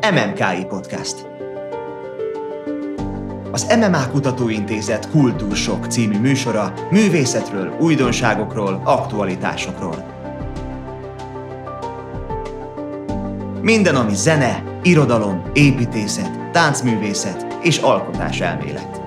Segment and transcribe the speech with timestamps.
[0.00, 1.26] MMKI Podcast.
[3.50, 10.04] Az MMA Kutatóintézet Kultúrsok című műsora művészetről, újdonságokról, aktualitásokról.
[13.62, 19.00] Minden, ami zene, irodalom, építészet, táncművészet és alkotás elmélet.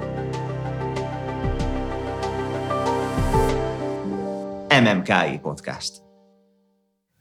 [4.70, 6.03] MMKI Podcast.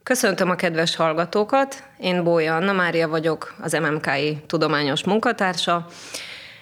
[0.02, 5.86] Köszöntöm a kedves hallgatókat, én Bója Anna Mária vagyok, az MMKI tudományos munkatársa,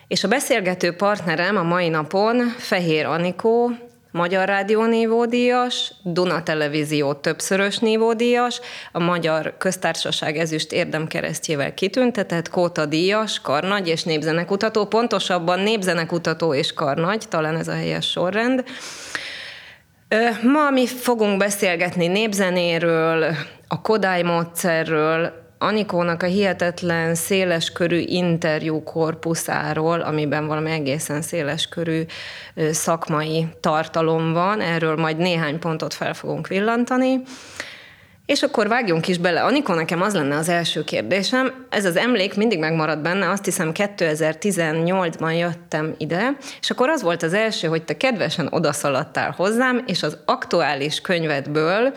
[0.09, 3.71] és a beszélgető partnerem a mai napon Fehér Anikó,
[4.11, 8.61] Magyar Rádió nívódíjas, Duna Televízió többszörös nívódíjas,
[8.93, 17.25] a Magyar Köztársaság ezüst érdemkeresztjével kitüntetett, Kóta díjas, karnagy és népzenekutató, pontosabban népzenekutató és karnagy,
[17.29, 18.65] talán ez a helyes sorrend.
[20.43, 23.35] Ma mi fogunk beszélgetni népzenéről,
[23.69, 32.03] a Kodály módszerről, Anikónak a hihetetlen széleskörű interjú korpuszáról, amiben valami egészen széleskörű
[32.71, 37.21] szakmai tartalom van, erről majd néhány pontot fel fogunk villantani.
[38.31, 39.43] És akkor vágjunk is bele.
[39.43, 41.67] Anikó, nekem az lenne az első kérdésem.
[41.71, 47.23] Ez az emlék mindig megmaradt benne, azt hiszem 2018-ban jöttem ide, és akkor az volt
[47.23, 51.95] az első, hogy te kedvesen odaszaladtál hozzám, és az aktuális könyvedből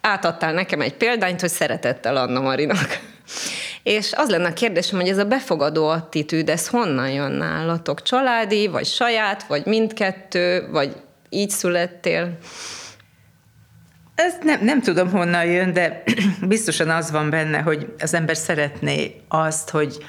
[0.00, 3.00] átadtál nekem egy példányt, hogy szeretettel Anna Marinak.
[3.82, 8.02] És az lenne a kérdésem, hogy ez a befogadó attitűd, ez honnan jön nálatok?
[8.02, 10.96] Családi, vagy saját, vagy mindkettő, vagy
[11.28, 12.38] így születtél?
[14.14, 16.02] Ez nem, nem tudom honnan jön, de
[16.48, 20.04] biztosan az van benne, hogy az ember szeretné azt, hogy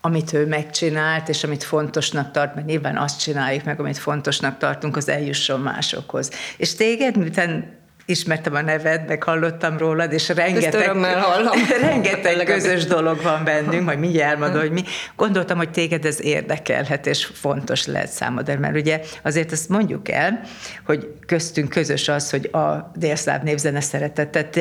[0.00, 4.96] amit ő megcsinált, és amit fontosnak tart, mert nyilván azt csináljuk meg, amit fontosnak tartunk,
[4.96, 6.30] az eljusson másokhoz.
[6.56, 7.77] És téged, miután
[8.08, 10.90] ismertem a neved, meg hallottam rólad, és rengeteg,
[11.80, 14.82] rengeteg közös dolog van bennünk, majd mindjárt elmondom, hogy mi.
[15.16, 20.40] Gondoltam, hogy téged ez érdekelhet, és fontos lehet számodra, mert ugye azért ezt mondjuk el,
[20.86, 24.56] hogy köztünk közös az, hogy a délszláv névzene szeretetet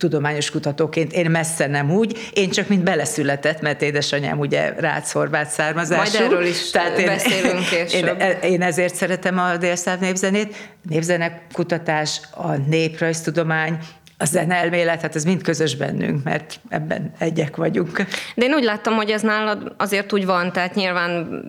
[0.00, 6.18] tudományos kutatóként, én messze nem úgy, én csak mint beleszületett, mert édesanyám ugye rácz-horvát származású.
[6.18, 8.20] Majd erről is tehát én, beszélünk később.
[8.20, 10.56] Én, én ezért szeretem a délszáv népzenét.
[10.88, 13.78] Népzenek kutatás, a néprajztudomány,
[14.20, 18.04] a zenelmélet, hát ez mind közös bennünk, mert ebben egyek vagyunk.
[18.34, 21.42] De én úgy láttam, hogy ez nálad azért úgy van, tehát nyilván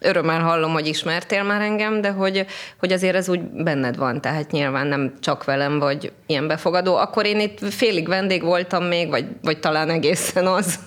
[0.00, 2.46] örömmel hallom, hogy ismertél már engem, de hogy,
[2.78, 6.96] hogy azért ez úgy benned van, tehát nyilván nem csak velem vagy ilyen befogadó.
[6.96, 10.78] Akkor én itt félig vendég voltam még, vagy, vagy talán egészen az.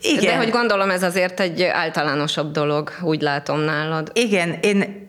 [0.00, 0.24] Igen.
[0.24, 4.10] De hogy gondolom ez azért egy általánosabb dolog, úgy látom nálad.
[4.14, 5.03] Igen, én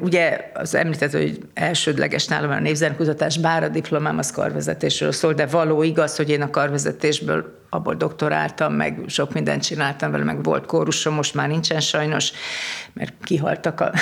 [0.00, 5.46] Ugye az említett, hogy elsődleges nálam a névzenekutatás, bár a diplomám az karvezetésről szól, de
[5.46, 10.66] való igaz, hogy én a karvezetésből abból doktoráltam, meg sok mindent csináltam vele, meg volt
[10.66, 12.32] kórusom, most már nincsen sajnos,
[12.92, 13.92] mert kihaltak a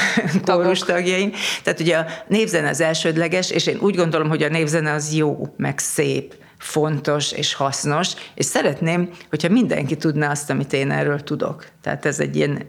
[0.44, 1.32] kórus tagjaim.
[1.62, 5.54] Tehát ugye a névzene az elsődleges, és én úgy gondolom, hogy a névzene az jó,
[5.56, 11.66] meg szép, fontos és hasznos, és szeretném, hogyha mindenki tudná azt, amit én erről tudok.
[11.82, 12.66] Tehát ez egy ilyen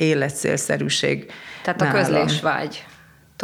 [0.00, 1.94] életszélszerűség Tehát nálam.
[1.94, 2.84] a közlésvágy.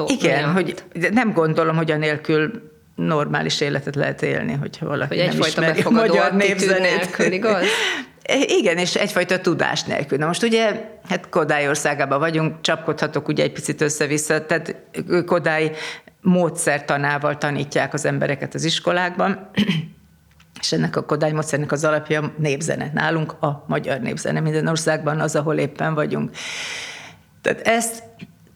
[0.06, 0.84] Igen, miatt.
[0.93, 5.91] hogy nem gondolom, hogy anélkül normális életet lehet élni, hogyha valaki hogy nem ismeri a
[5.91, 6.81] magyar népzenét.
[6.81, 7.65] Nélkül, igaz?
[8.59, 10.19] Igen, és egyfajta tudás nélkül.
[10.19, 14.77] Na most ugye, hát Kodály országában vagyunk, csapkodhatok ugye egy picit össze-vissza, tehát
[15.27, 15.71] Kodály
[16.21, 19.50] módszertanával tanítják az embereket az iskolákban,
[20.61, 22.91] és ennek a Kodály módszernek az alapja népzene.
[22.94, 26.31] Nálunk a magyar népzene, minden országban az, ahol éppen vagyunk.
[27.43, 28.03] Tehát ezt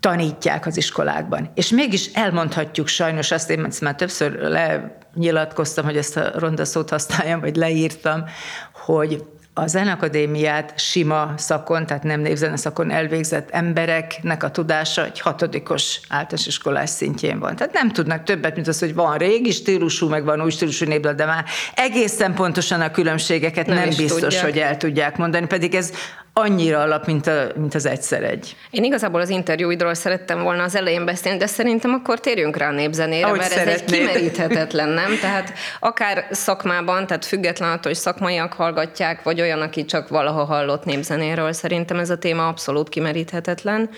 [0.01, 1.51] tanítják az iskolákban.
[1.55, 7.41] És mégis elmondhatjuk sajnos azt, én már többször lenyilatkoztam, hogy ezt a ronda szót használjam,
[7.41, 8.25] vagy leírtam,
[8.73, 9.25] hogy
[9.55, 16.47] a zenakadémiát sima szakon, tehát nem névzene szakon elvégzett embereknek a tudása egy hatodikos általános
[16.47, 17.57] iskolás szintjén van.
[17.57, 21.15] Tehát nem tudnak többet, mint az, hogy van régi stílusú, meg van új stílusú népdal,
[21.15, 24.45] de már egészen pontosan a különbségeket nem, nem biztos, tudják.
[24.45, 25.93] hogy el tudják mondani, pedig ez
[26.33, 28.57] annyira alap, mint, a, mint az egyszer egy.
[28.71, 32.73] Én igazából az interjúidról szerettem volna az elején beszélni, de szerintem akkor térjünk rá a
[32.73, 33.75] népzenére, Ahogy mert szeretnéd.
[33.75, 35.19] ez egy kimeríthetetlen, nem?
[35.21, 40.85] Tehát akár szakmában, tehát független attól, hogy szakmaiak hallgatják, vagy olyan, aki csak valaha hallott
[40.85, 43.91] népzenéről, szerintem ez a téma abszolút kimeríthetetlen,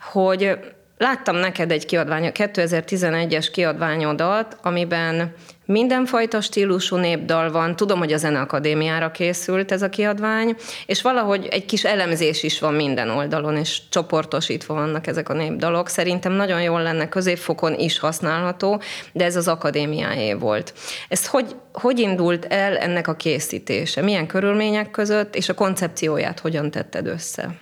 [0.00, 0.58] hogy
[0.98, 5.34] láttam neked egy kiadvány, 2011-es kiadványodat, amiben
[5.70, 7.76] mindenfajta stílusú népdal van.
[7.76, 10.56] Tudom, hogy a Zeneakadémiára készült ez a kiadvány,
[10.86, 15.88] és valahogy egy kis elemzés is van minden oldalon, és csoportosítva vannak ezek a népdalok.
[15.88, 18.80] Szerintem nagyon jól lenne középfokon is használható,
[19.12, 20.74] de ez az akadémiáé volt.
[21.08, 24.02] Ez hogy, hogy indult el ennek a készítése?
[24.02, 27.54] Milyen körülmények között, és a koncepcióját hogyan tetted össze?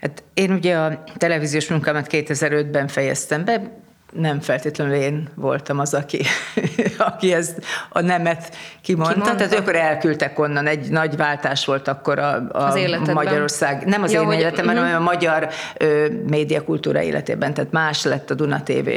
[0.00, 3.81] Hát én ugye a televíziós munkámat 2005-ben fejeztem be,
[4.12, 6.22] nem feltétlenül én voltam az, aki,
[7.12, 9.12] aki ezt a nemet kimondta.
[9.12, 9.36] kimondta.
[9.36, 12.74] Tehát akkor elküldtek onnan, egy nagy váltás volt akkor a, a az
[13.12, 14.90] Magyarország, nem az ja, én hogy, életemben, uh-huh.
[14.90, 18.88] hanem a magyar ö, médiakultúra életében, tehát más lett a Duna TV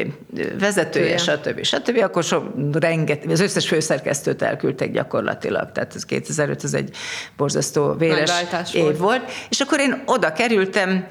[0.59, 1.63] vezetője, stb.
[1.63, 1.97] stb.
[2.03, 2.41] Akkor so,
[2.71, 6.95] renget, az összes főszerkesztőt elküldtek gyakorlatilag, tehát ez 2005, ez egy
[7.37, 8.31] borzasztó véres
[8.73, 8.97] év volt.
[8.97, 9.31] volt.
[9.49, 11.07] És akkor én oda kerültem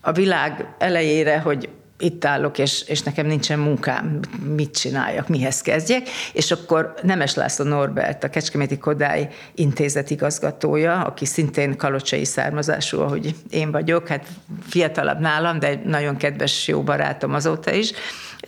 [0.00, 1.68] a világ elejére, hogy
[2.00, 4.20] itt állok, és, és nekem nincsen munkám,
[4.54, 11.24] mit csináljak, mihez kezdjek, és akkor Nemes László Norbert, a Kecskeméti Kodály intézet igazgatója, aki
[11.24, 14.26] szintén kalocsai származású, ahogy én vagyok, hát
[14.68, 17.92] fiatalabb nálam, de nagyon kedves, jó barátom azóta is,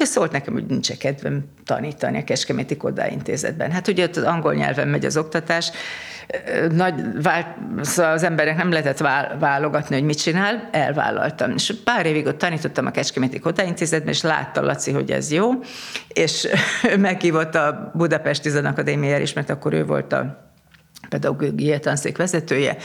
[0.01, 3.71] ő szólt nekem, hogy nincs kedvem tanítani a Kecskeméti Kodály intézetben.
[3.71, 5.71] Hát ugye ott az angol nyelven megy az oktatás,
[6.71, 7.47] nagy, vált,
[7.81, 8.99] szóval az emberek nem lehetett
[9.39, 11.53] válogatni, hogy mit csinál, elvállaltam.
[11.55, 15.51] És pár évig ott tanítottam a Kecskeméti Kodáintézetben, és látta Laci, hogy ez jó,
[16.09, 16.49] és
[16.99, 20.52] meghívott a Budapesti Zenakadémiára is, mert akkor ő volt a
[21.09, 22.77] pedagógiai tanszék vezetője,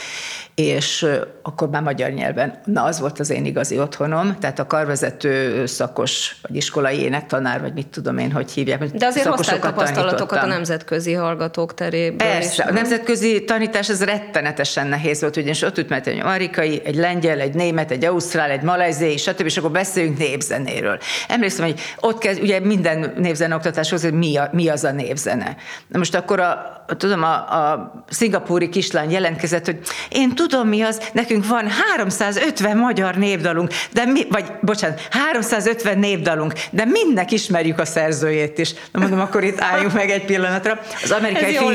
[0.56, 1.06] és
[1.42, 2.60] akkor már magyar nyelven.
[2.66, 7.74] Na, az volt az én igazi otthonom, tehát a karvezető szakos, vagy iskolai énektanár, vagy
[7.74, 8.84] mit tudom én, hogy hívják.
[8.84, 12.18] De azért hoztál tapasztalatokat a nemzetközi hallgatók terében.
[12.18, 16.96] Persze, is, a nemzetközi tanítás ez rettenetesen nehéz volt, ugyanis ott ült egy amerikai, egy
[16.96, 19.46] lengyel, egy német, egy ausztrál, egy malajzé, stb.
[19.46, 21.00] és akkor beszéljünk népzenéről.
[21.28, 25.56] Emlékszem, hogy ott kezd, ugye minden névzene oktatáshoz, hogy mi, a, mi az a névzene.
[25.88, 29.78] Na most akkor a, tudom, a, a szingapúri kislány jelentkezett, hogy
[30.10, 36.54] én tudom mi az, nekünk van 350 magyar névdalunk, de mi, vagy bocsánat, 350 névdalunk,
[36.72, 38.74] de mindnek ismerjük a szerzőjét is.
[38.92, 40.80] Na mondom, akkor itt álljunk meg egy pillanatra.
[41.04, 41.70] Az amerikai fiú,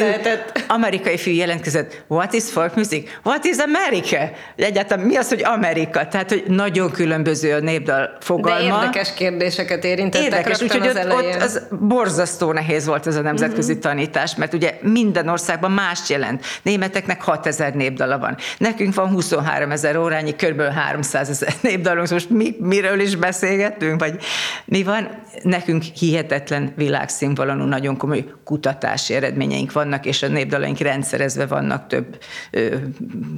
[0.68, 3.10] amerikai fiú jelentkezett, what is folk music?
[3.22, 4.30] What is America?
[4.56, 6.08] Egyáltalán mi az, hogy Amerika?
[6.08, 8.78] Tehát, hogy nagyon különböző a névdal fogalma.
[8.78, 11.34] De érdekes kérdéseket érintettek Érdekes, úgyhogy ott, elején.
[11.34, 13.90] ott az borzasztó nehéz volt ez a nemzetközi uh-huh.
[13.90, 16.21] tanítás, mert ugye minden országban más jelent.
[16.62, 18.36] Németeknek 6000 népdala van.
[18.58, 20.62] Nekünk van 23 ezer órányi, kb.
[20.62, 22.08] 300 ezer népdalunk.
[22.08, 24.20] Most mi, miről is beszélgetünk, vagy
[24.64, 25.08] mi van?
[25.42, 32.18] Nekünk hihetetlen világszínvonalú, nagyon komoly kutatási eredményeink vannak, és a népdalaink rendszerezve vannak több
[32.50, 32.74] ö,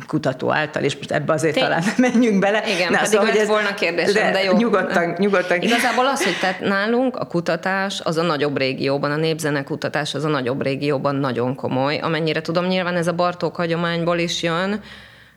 [0.06, 1.62] kutató által, és most ebbe azért Tény.
[1.62, 2.62] talán menjünk bele.
[2.66, 4.56] Igen, Na, pedig szóval, hogy ez volna kérdésem, de, de jó.
[4.56, 5.60] Nyugodtan, nyugodtan.
[5.60, 10.24] Igazából az, hogy tehát nálunk a kutatás az a nagyobb régióban, a népzene kutatás az
[10.24, 11.98] a nagyobb régióban nagyon komoly.
[11.98, 14.82] Amennyire tudom, nyilván ez a Bartók hagyományból is jön,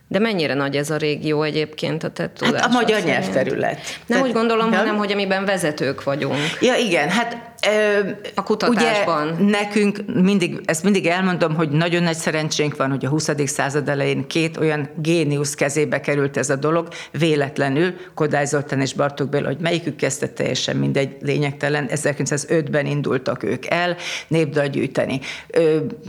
[0.08, 2.60] de mennyire nagy ez a régió egyébként a te tudás?
[2.60, 3.74] Hát a magyar nyelvterület.
[3.74, 4.78] Nem Tehát, úgy gondolom, ja.
[4.78, 6.36] hanem hogy amiben vezetők vagyunk.
[6.60, 9.28] Ja, igen, hát ö, a kutatásban.
[9.28, 13.30] Ugye nekünk mindig, ezt mindig elmondom, hogy nagyon nagy szerencsénk van, hogy a 20.
[13.44, 19.28] század elején két olyan géniusz kezébe került ez a dolog, véletlenül, Kodály Zoltán és Bartók
[19.28, 23.96] Béla, hogy melyikük kezdte teljesen mindegy lényegtelen, 1905-ben indultak ők el
[24.28, 25.20] népdal gyűjteni.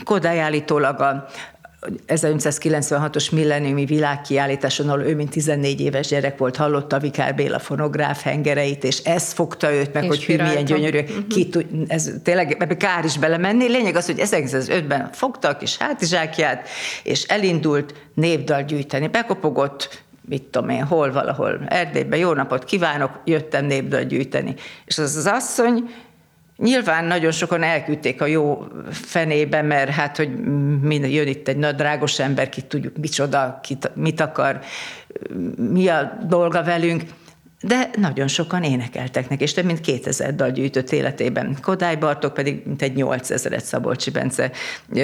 [0.03, 1.27] Kodály állítólag a,
[2.07, 8.83] 1996-os milleniumi világkiállításon, ahol ő, mint 14 éves gyerek volt, hallotta Vikár Béla fonográf hengereit,
[8.83, 11.27] és ez fogta őt meg, hogy hű, milyen gyönyörű, uh-huh.
[11.27, 13.67] ki tud, ez tényleg ebbe kár is belemenni.
[13.67, 16.68] Lényeg az, hogy 1905-ben fogtak, és hátizsákját,
[17.04, 19.07] és elindult népdal gyűjteni.
[19.07, 24.56] Bekopogott, mit tudom én, hol valahol Erdélyben, jó napot kívánok, jöttem népdal gyűjteni.
[24.85, 25.89] És az az asszony
[26.59, 30.30] Nyilván nagyon sokan elküldték a jó fenébe, mert hát, hogy
[30.89, 34.59] jön itt egy nagy drágos ember, ki tudjuk micsoda, kit, mit akar,
[35.56, 37.04] mi a dolga velünk,
[37.61, 41.57] de nagyon sokan énekeltek neki, és több mint 2000 dal gyűjtött életében.
[41.61, 44.51] Kodály Bartók pedig mint egy 8000-et Szabolcsi Bence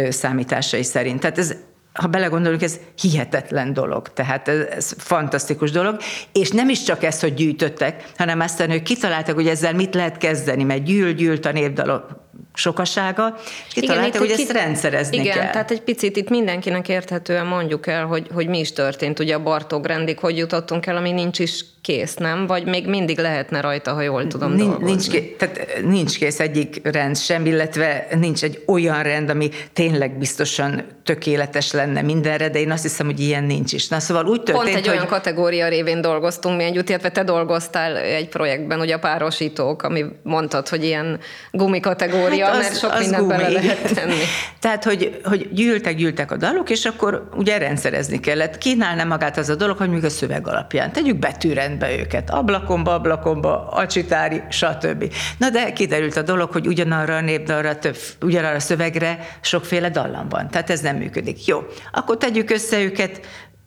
[0.10, 1.20] számításai szerint.
[1.20, 1.56] Tehát ez
[1.96, 5.98] ha belegondolunk, ez hihetetlen dolog, tehát ez, ez fantasztikus dolog,
[6.32, 10.18] és nem is csak ezt, hogy gyűjtöttek, hanem aztán ők kitaláltak, hogy ezzel mit lehet
[10.18, 13.36] kezdeni, mert gyűl-gyűlt a népdalok sokasága,
[13.68, 15.50] és kitaláltak, hogy ezt rendszerezni igen, kell.
[15.50, 19.44] tehát egy picit itt mindenkinek érthetően mondjuk el, hogy, hogy mi is történt, ugye a
[19.44, 22.48] Bartók rendig, hogy jutottunk el, ami nincs is kész, nem?
[22.48, 24.86] Vagy még mindig lehetne rajta, ha jól tudom nincs, dolgozni.
[24.90, 30.18] Nincs, kész, tehát nincs kész egyik rend sem, illetve nincs egy olyan rend, ami tényleg
[30.18, 33.88] biztosan tökéletes lenne mindenre, de én azt hiszem, hogy ilyen nincs is.
[33.88, 34.96] Na szóval úgy történt, Pont egy hogy...
[34.96, 40.06] olyan kategória révén dolgoztunk mi együtt, illetve te dolgoztál egy projektben, ugye a párosítók, ami
[40.24, 41.20] mondtad, hogy ilyen
[41.52, 41.80] gumi
[42.26, 44.14] kategória, hát az, mert sok mindent bele lehet tenni.
[44.60, 48.58] Tehát, hogy, hogy gyűltek, gyűltek a dalok, és akkor ugye rendszerezni kellett.
[48.58, 50.92] Kínálna magát az a dolog, hogy még a szöveg alapján.
[50.92, 55.14] Tegyük betűrendbe őket, ablakomba, ablakomba, acsitári, stb.
[55.38, 60.30] Na de kiderült a dolog, hogy ugyanarra a népdalra, több, ugyanarra a szövegre sokféle dallam
[60.30, 60.50] van.
[60.50, 61.46] Tehát ez nem működik.
[61.46, 63.20] Jó, akkor tegyük össze őket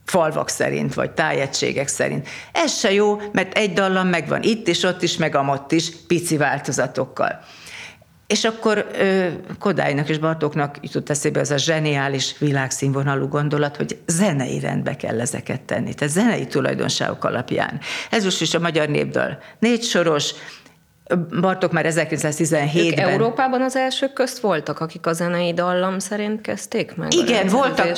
[0.09, 2.29] falvak szerint, vagy tájegységek szerint.
[2.53, 6.37] Ez se jó, mert egy dallam megvan itt is, ott is, meg amott is, pici
[6.37, 7.41] változatokkal.
[8.29, 8.87] És akkor
[9.59, 15.61] Kodálynak és Bartóknak jutott eszébe ez a zseniális világszínvonalú gondolat, hogy zenei rendbe kell ezeket
[15.61, 17.81] tenni, tehát zenei tulajdonságok alapján.
[18.11, 19.39] Ez most is a magyar népdal.
[19.59, 20.35] Négy soros,
[21.41, 22.87] Bartok már 1917-ben.
[22.87, 27.15] Ők Európában az elsők közt voltak, akik a zenei dallam szerint kezdték meg?
[27.15, 27.97] Igen, voltak.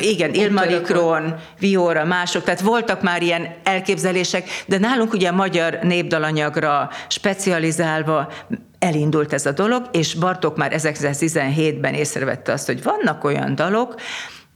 [0.00, 6.90] Igen, Ilmarikron, Vióra, mások, tehát voltak már ilyen elképzelések, de nálunk ugye a magyar népdalanyagra
[7.08, 8.32] specializálva
[8.78, 13.94] elindult ez a dolog, és Bartok már 1917-ben észrevette azt, hogy vannak olyan dalok,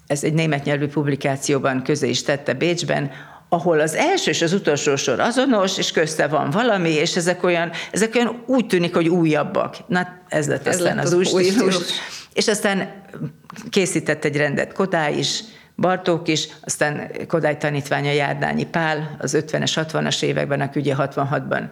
[0.07, 3.11] ez egy német nyelvű publikációban közé is tette Bécsben,
[3.49, 7.71] ahol az első és az utolsó sor azonos, és közte van valami, és ezek olyan,
[7.91, 9.77] ezek olyan úgy tűnik, hogy újabbak.
[9.87, 11.75] Na, ez lett ez aztán lett az, az új stílus.
[11.75, 12.22] stílus.
[12.33, 13.03] És aztán
[13.71, 15.41] készített egy rendet Kodály is,
[15.77, 21.69] Bartók is, aztán Kodály tanítványa Járdányi Pál az 50-es, 60-as években, aki ugye 66-ban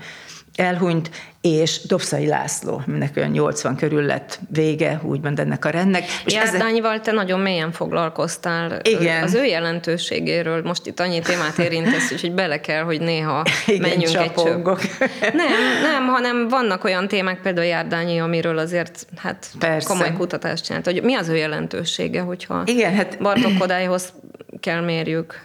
[0.61, 6.05] elhunyt, és Dobszai László, mindenek olyan 80 körül lett vége, úgymond ennek a rendnek.
[6.25, 7.05] És Járdányival ezzel...
[7.05, 8.81] te nagyon mélyen foglalkoztál.
[8.83, 9.23] Igen.
[9.23, 14.13] Az ő jelentőségéről most itt annyi témát érintesz, hogy bele kell, hogy néha Igen, menjünk
[14.13, 14.83] csapongok.
[14.83, 15.33] egy csöp.
[15.35, 19.89] Nem, nem, hanem vannak olyan témák, például Járdányi, amiről azért hát Persze.
[19.89, 20.85] komoly kutatást csinált.
[20.85, 23.19] Hogy mi az ő jelentősége, hogyha Igen, hát...
[23.19, 24.13] Bartók Kodályhoz
[24.61, 25.43] kell mérjük?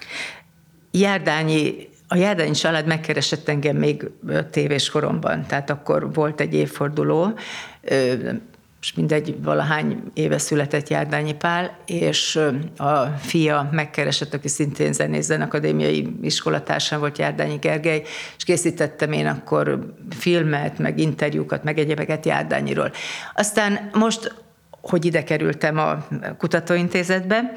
[0.92, 4.10] Járdányi a Járdányi család megkeresett engem még
[4.52, 7.34] tévés koromban, tehát akkor volt egy évforduló,
[8.82, 12.40] és mindegy, valahány éve született Járdányi Pál, és
[12.78, 18.02] a fia megkeresett, aki szintén zenész akadémiai iskolatársam volt Járdányi Gergely,
[18.38, 22.92] és készítettem én akkor filmet, meg interjúkat, meg egyebeket Járdányiról.
[23.34, 24.45] Aztán most
[24.90, 27.52] hogy ide kerültem a kutatóintézetbe,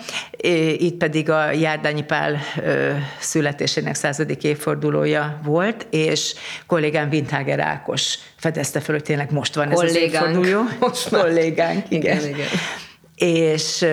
[0.79, 2.39] itt pedig a Járdányi Pál
[3.21, 6.35] születésének századik évfordulója volt, és
[6.67, 10.15] kollégám Windhager Ákos fedezte fel, hogy tényleg most van kollégánk.
[10.15, 10.63] ez az évforduló.
[10.81, 12.17] Most kollégánk, igen.
[12.19, 12.49] igen, igen.
[13.15, 13.87] És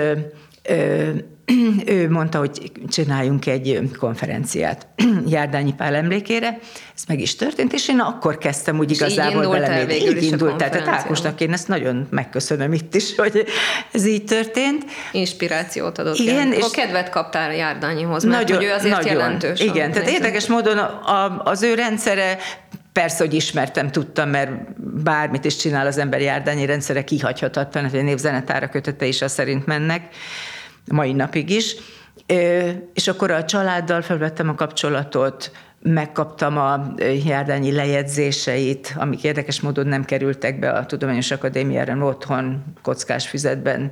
[1.86, 4.88] ő mondta, hogy csináljunk egy konferenciát
[5.28, 6.60] Járdányi Pál emlékére,
[6.96, 9.94] ez meg is történt, és én akkor kezdtem úgy és igazából belemenni.
[9.94, 10.70] Így indult el.
[10.70, 13.46] Tehát Ákosnak én ezt nagyon megköszönöm itt is, hogy
[13.92, 14.86] ez így történt.
[15.12, 16.18] Inspirációt adott.
[16.18, 19.60] Igen, és kedvet kaptál Járdányihoz, mert nagyon, hogy ő azért nagyon, jelentős.
[19.60, 22.38] Igen, tehát érdekes módon a, az ő rendszere
[22.94, 24.52] Persze, hogy ismertem, tudtam, mert
[25.04, 29.66] bármit is csinál az ember járdányi rendszere, kihagyhatatlan, hogy a névzenetára kötete is azt szerint
[29.66, 30.16] mennek
[30.92, 31.76] mai napig is.
[32.94, 35.52] És akkor a családdal felvettem a kapcsolatot,
[35.94, 36.94] megkaptam a
[37.26, 43.92] járdányi lejegyzéseit, amik érdekes módon nem kerültek be a Tudományos Akadémiára otthon, kockás füzetben.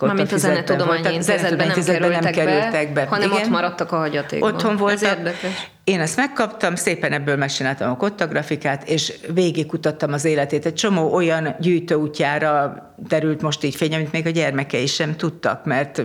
[0.00, 3.06] Mármint a Zenetudományi Intézetben nem, kerültek, nem kerültek be, be.
[3.06, 3.42] hanem Igen.
[3.42, 4.52] ott maradtak a hagyatékban.
[4.52, 5.02] Otthon volt.
[5.02, 5.70] érdekes.
[5.84, 10.66] Én ezt megkaptam, szépen ebből megcsináltam a kottagrafikát, és végigkutattam az életét.
[10.66, 12.74] Egy csomó olyan gyűjtőútjára
[13.08, 16.02] derült most így fény, amit még a gyermekei sem tudtak, mert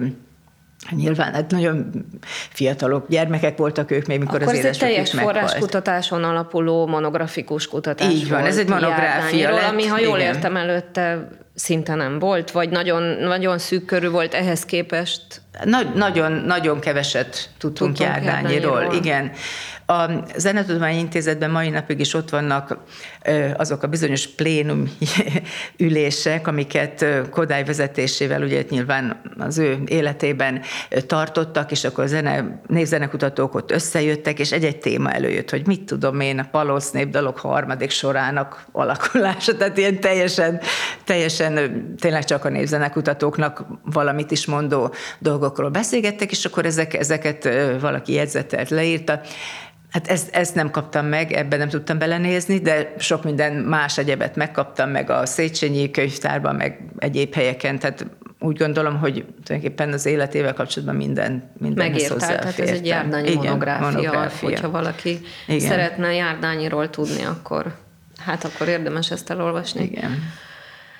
[0.91, 1.91] Nyilván, hát nagyon
[2.50, 8.13] fiatalok, gyermekek voltak ők még, mikor Akkor az ez egy teljes forráskutatáson alapuló monografikus kutatás
[8.13, 9.69] Így van, ez egy monográfia lett.
[9.69, 10.33] Ami, ha jól igen.
[10.33, 11.27] értem előtte,
[11.60, 15.42] szinte nem volt, vagy nagyon, nagyon szűk körül volt ehhez képest?
[15.63, 18.94] Nagy, nagyon, nagyon keveset tudtunk, tudtunk Járdányiról.
[18.94, 19.32] igen.
[19.86, 22.78] A Zenetudományi Intézetben mai napig is ott vannak
[23.58, 24.98] azok a bizonyos plénum
[25.78, 30.62] ülések, amiket Kodály vezetésével ugye nyilván az ő életében
[31.08, 36.20] tartottak, és akkor a zene, névzenekutatók ott összejöttek, és egy-egy téma előjött, hogy mit tudom
[36.20, 40.62] én, a Palosz népdalok harmadik sorának alakulása, tehát ilyen teljesen,
[41.04, 41.49] teljesen
[42.00, 48.70] tényleg csak a névzenekutatóknak valamit is mondó dolgokról beszélgettek, és akkor ezek, ezeket valaki jegyzetelt,
[48.70, 49.22] leírta.
[49.89, 54.36] Hát ezt, ezt nem kaptam meg, ebben nem tudtam belenézni, de sok minden más egyebet
[54.36, 58.06] megkaptam, meg a Széchenyi könyvtárban, meg egyéb helyeken, tehát
[58.39, 63.44] úgy gondolom, hogy tulajdonképpen az életével kapcsolatban minden, minden Megértel, tehát ez egy járdányi Igen,
[63.44, 65.70] monográfia, monográfia, hogyha valaki Igen.
[65.70, 67.75] szeretne járdányiról tudni, akkor
[68.20, 69.84] hát akkor érdemes ezt elolvasni.
[69.84, 70.12] Igen.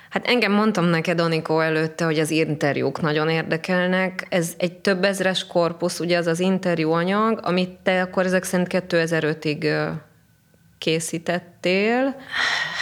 [0.10, 4.28] Hát engem mondtam neked, Anikó, előtte, hogy az interjúk nagyon érdekelnek.
[4.30, 9.90] Ez egy több ezres korpusz, ugye az az interjúanyag, amit te akkor ezek szerint 2005-ig
[10.78, 12.16] készítettél.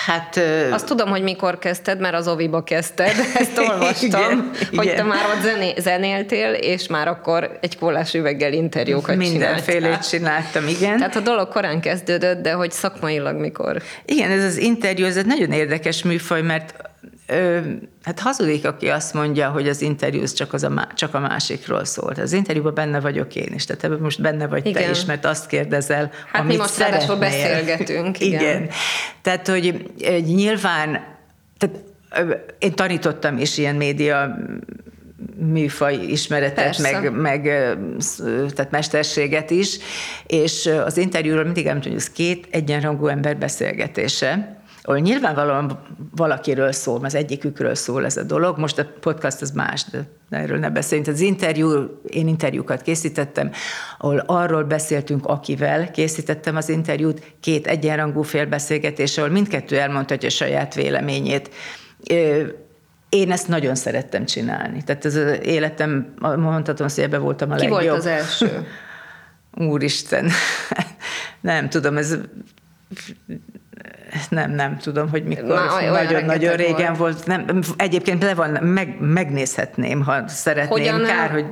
[0.05, 0.39] Hát...
[0.71, 4.95] Azt tudom, hogy mikor kezdted, mert az oviba kezdted, ezt olvastam, igen, hogy igen.
[4.95, 10.09] te már ott zené, zenéltél, és már akkor egy kólás üveggel interjúkat Mindenfélét csináltál.
[10.09, 10.97] csináltam, igen.
[10.97, 13.81] Tehát a dolog korán kezdődött, de hogy szakmailag mikor?
[14.05, 16.73] Igen, ez az interjú, ez egy nagyon érdekes műfaj, mert
[17.27, 17.59] ö,
[18.03, 22.13] hát hazudik, aki azt mondja, hogy az interjú csak, az a, csak a másikról szól.
[22.17, 24.83] Az interjúban benne vagyok én is, tehát ebben most benne vagy Igen.
[24.83, 27.29] te is, mert azt kérdezel, Hát mi amit most ráadásul szeretnél.
[27.29, 28.41] beszélgetünk, igen.
[28.41, 28.69] igen.
[29.21, 29.91] Tehát, hogy
[30.25, 31.03] nyilván,
[31.57, 31.75] tehát
[32.59, 34.37] én tanítottam is ilyen média
[35.35, 36.99] műfaj ismeretet, Persze.
[36.99, 37.41] meg, meg
[38.55, 39.77] tehát mesterséget is,
[40.27, 44.56] és az interjúról mindig elmondtam, hogy ez két egyenrangú ember beszélgetése,
[44.87, 45.79] ahol nyilvánvalóan
[46.15, 50.57] valakiről szól, az egyikükről szól ez a dolog, most a podcast az más, de erről
[50.57, 51.09] ne beszéljünk.
[51.09, 53.51] Az interjú, én interjúkat készítettem,
[53.97, 61.49] ahol arról beszéltünk, akivel készítettem az interjút, két egyenrangú félbeszélgetés, ahol mindkettő elmondhatja saját véleményét.
[63.09, 64.83] Én ezt nagyon szerettem csinálni.
[64.83, 67.81] Tehát ez az életem, mondhatom, hogy ebbe voltam a Ki legjobb.
[67.81, 68.67] volt az első?
[69.53, 70.29] Úristen,
[71.41, 72.17] nem tudom, ez
[74.29, 75.59] nem, nem tudom, hogy mikor.
[75.91, 77.25] Nagyon-nagyon régen volt.
[77.25, 80.67] Nem, egyébként le van, meg, megnézhetném, ha szeretném.
[80.67, 81.45] Hogyan- Kár, hogy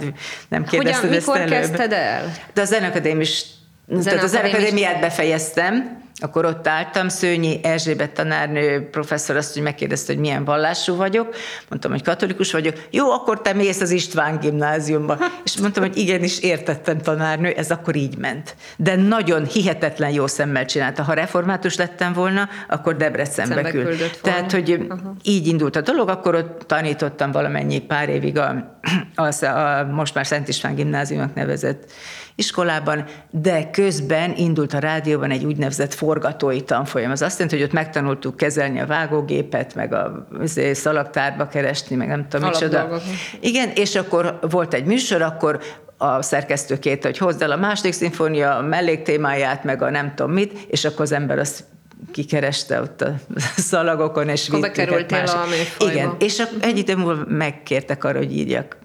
[0.48, 1.50] nem Hogyan, kérdezted ezt mikor előbb.
[1.50, 2.32] kezdted el?
[2.54, 3.44] De a zenakadémis,
[3.88, 10.14] tehát a Zeneakadémis- zenakadémiát befejeztem, akkor ott álltam, Szőnyi Erzsébet tanárnő professzor azt, hogy megkérdezte,
[10.14, 11.36] hogy milyen vallású vagyok.
[11.70, 12.76] Mondtam, hogy katolikus vagyok.
[12.90, 15.18] Jó, akkor te mész az István gimnáziumba.
[15.44, 18.56] És mondtam, hogy igenis értettem tanárnő, ez akkor így ment.
[18.78, 21.04] De nagyon hihetetlen jó szemmel csinálta.
[21.04, 23.86] Ha református lettem volna, akkor Debrecenbe Szembe küld.
[23.88, 24.38] küldött volna.
[24.38, 24.88] Tehát, hogy
[25.24, 28.78] így indult a dolog, akkor ott tanítottam valamennyi pár évig a,
[29.16, 31.92] a, a most már Szent István gimnáziumnak nevezett
[32.36, 37.12] iskolában, de közben indult a rádióban egy úgynevezett forgatói tanfolyam.
[37.12, 42.08] Az azt jelenti, hogy ott megtanultuk kezelni a vágógépet, meg a izé, szalagtárba keresni, meg
[42.08, 43.02] nem tudom micsoda.
[43.40, 45.60] Igen, és akkor volt egy műsor, akkor
[45.98, 50.66] a szerkesztő kérte, hogy hozd el a második szimfónia melléktémáját, meg a nem tudom mit,
[50.68, 51.64] és akkor az ember azt
[52.12, 53.16] kikereste ott a
[53.70, 55.90] szalagokon, és Akkor vitt őket bekerültél másik- a.
[55.90, 58.78] Igen, és ak- egy idő múlva megkértek arra, hogy írjak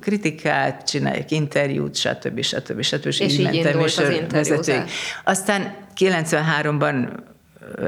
[0.00, 2.40] kritikát, csináljak interjút, stb.
[2.42, 2.82] stb.
[2.82, 3.06] stb.
[3.06, 4.90] És, így mentem indult az interjúzás.
[5.24, 7.08] Aztán 93-ban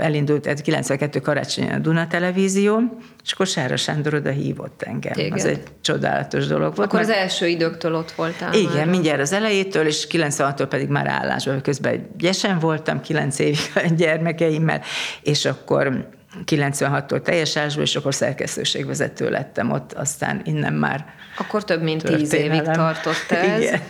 [0.01, 5.13] elindult, ez 92 karácsonyon a Duna Televízió, és akkor Sára Sándor oda hívott engem.
[5.13, 5.33] Téged.
[5.33, 6.89] Az egy csodálatos dolog volt.
[6.89, 8.87] Akkor az mert- első időktől ott voltál igen, már.
[8.87, 14.81] mindjárt az elejétől, és 96-tól pedig már állásban, közben gyesen voltam, 9 évig a gyermekeimmel,
[15.23, 16.09] és akkor
[16.47, 21.05] 96-tól teljes állásban, és akkor szerkesztőségvezető lettem ott, aztán innen már
[21.39, 23.61] Akkor több mint tíz évig tartott ez.
[23.63, 23.81] Igen.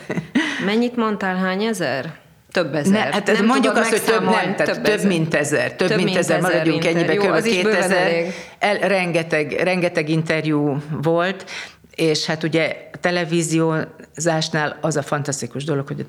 [0.65, 2.23] Mennyit mondtál, hány ezer?
[2.55, 2.93] Több ezer.
[2.93, 5.07] Ne, hát ez mondjuk azt, hogy több, nem, tehát több, ezer.
[5.07, 7.33] mint ezer, több, Több mint mint ezer, maradjunk ennyibe, kb.
[7.33, 8.33] Az is bőven 2000, elég.
[8.59, 11.51] el, rengeteg, rengeteg interjú volt,
[11.95, 16.07] és hát ugye a televíziózásnál az a fantasztikus dolog, hogy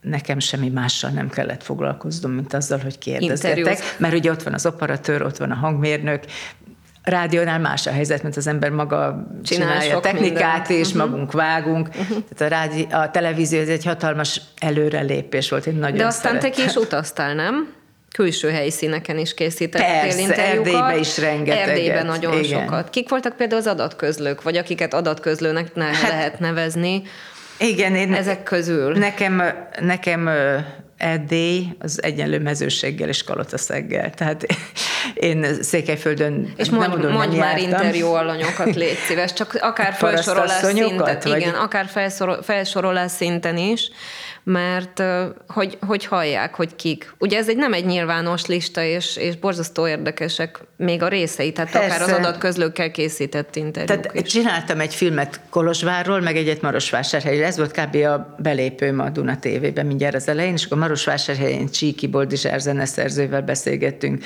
[0.00, 3.94] nekem semmi mással nem kellett foglalkoznom, mint azzal, hogy kérdezgetek, Interjúz.
[3.96, 6.24] mert ugye ott van az operatőr, ott van a hangmérnök,
[7.08, 10.86] rádiónál más a helyzet, mint az ember maga Csinál csinálja a technikát, mindent.
[10.86, 11.88] és magunk vágunk.
[11.88, 16.40] Tehát a, rádi, a televízió ez egy hatalmas előrelépés volt, én nagyon De aztán te
[16.40, 16.64] szerettem.
[16.64, 17.72] ki is utaztál, nem?
[18.14, 20.66] Külső helyszíneken is készítettél Persze, interjúkat.
[20.66, 21.68] Erdélybe is rengeteget.
[21.68, 22.60] Erdélyben nagyon Igen.
[22.60, 22.90] sokat.
[22.90, 27.02] Kik voltak például az adatközlők, vagy akiket adatközlőnek ne Hát- lehet nevezni
[27.58, 28.92] Igen, én, ezek közül?
[28.98, 29.42] Nekem,
[29.80, 30.30] nekem
[30.96, 34.10] Erdély az egyenlő mezőséggel és kalotaszeggel.
[34.10, 34.46] Tehát
[35.14, 39.92] én Székelyföldön És nem mondj, mondom, mondj nem már interjú alanyokat, légy szíves, csak akár
[39.92, 41.86] felsorolás szinten, vagy- igen, akár
[42.42, 43.90] felsorolás szinten is,
[44.48, 45.02] mert
[45.46, 47.14] hogy, hogy hallják, hogy kik.
[47.18, 51.70] Ugye ez egy nem egy nyilvános lista, és, és borzasztó érdekesek még a részei, tehát
[51.70, 51.94] Persze.
[51.94, 54.32] akár az adatközlőkkel készített interjúk Tehát is.
[54.32, 57.44] csináltam egy filmet Kolozsvárról, meg egyet Marosvásárhelyről.
[57.44, 57.94] Ez volt kb.
[57.94, 64.24] a belépőm a Duna TV-ben mindjárt az elején, és akkor Marosvásárhelyen Csíki Boldizsár zeneszerzővel beszélgettünk.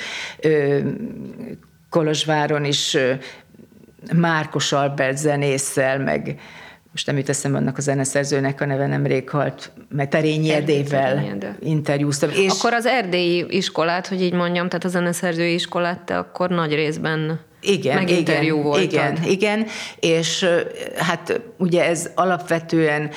[1.89, 2.97] Kolozsváron is
[4.13, 6.39] Márkos Albert zenésszel, meg
[6.93, 12.29] most nem jut eszembe annak a zeneszerzőnek a neve nemrég halt, mert Terényi Edével interjúztam.
[12.29, 16.73] És Akkor az erdélyi iskolát, hogy így mondjam, tehát a zeneszerzői iskolát te akkor nagy
[16.73, 18.83] részben igen, meg igen, voltad.
[18.83, 19.65] Igen, igen,
[19.99, 20.45] és
[20.97, 23.09] hát ugye ez alapvetően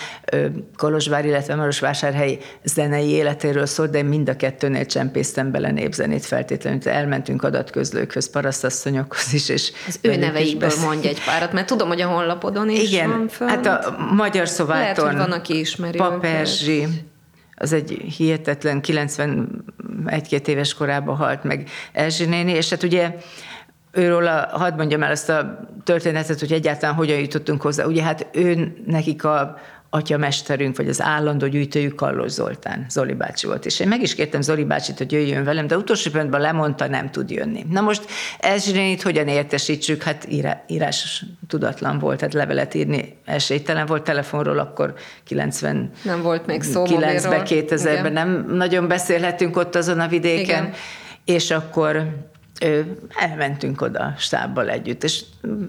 [0.76, 6.80] Kolozsvár, illetve Marosvásárhely zenei életéről szól, de mind a kettőnél csempésztem bele népzenét feltétlenül.
[6.84, 9.48] Elmentünk adatközlőkhöz, parasztasszonyokhoz is.
[9.48, 13.28] És Az ő neveikből mondj egy párat, mert tudom, hogy a honlapodon is igen, van
[13.28, 13.50] fönt.
[13.50, 14.80] hát a Magyar Szováton.
[14.80, 16.86] Lehet, hogy van, aki ismeri Paperzsi,
[17.54, 23.16] az egy hihetetlen 91-2 éves korában halt meg Erzsi néni, és hát ugye
[23.96, 27.84] őről a, hadd mondjam el ezt a történetet, hogy egyáltalán hogyan jutottunk hozzá.
[27.84, 29.56] Ugye hát ő nekik a
[29.90, 33.66] atyamesterünk, vagy az állandó gyűjtőjük Kallos Zoltán, Zoli bácsi volt.
[33.66, 37.10] És én meg is kértem Zoli bácsit, hogy jöjjön velem, de utolsó pillanatban lemondta, nem
[37.10, 37.66] tud jönni.
[37.70, 38.04] Na most
[38.38, 40.02] Erzsénit hogyan értesítsük?
[40.02, 46.46] Hát írá, írás tudatlan volt, hát levelet írni esélytelen volt telefonról, akkor 90 Nem volt
[46.46, 50.62] még szó 9-ben, 2000-ben nem nagyon beszélhetünk ott azon a vidéken.
[50.62, 50.72] Igen.
[51.24, 52.08] És akkor
[53.08, 55.22] elmentünk oda stábbal együtt, és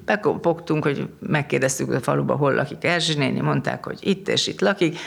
[0.05, 4.99] bekopogtunk, hogy megkérdeztük a faluba, hol lakik Erzsi néni, mondták, hogy itt és itt lakik,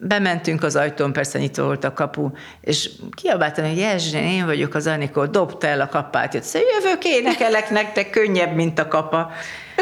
[0.00, 2.30] bementünk az ajtón, persze nyitva volt a kapu,
[2.60, 6.68] és kiabáltam, hogy Erzsi néni, én vagyok az Anikó, dobta el a kapát, jött, szóval
[6.74, 9.30] jövök, énekelek nektek, könnyebb, mint a kapa.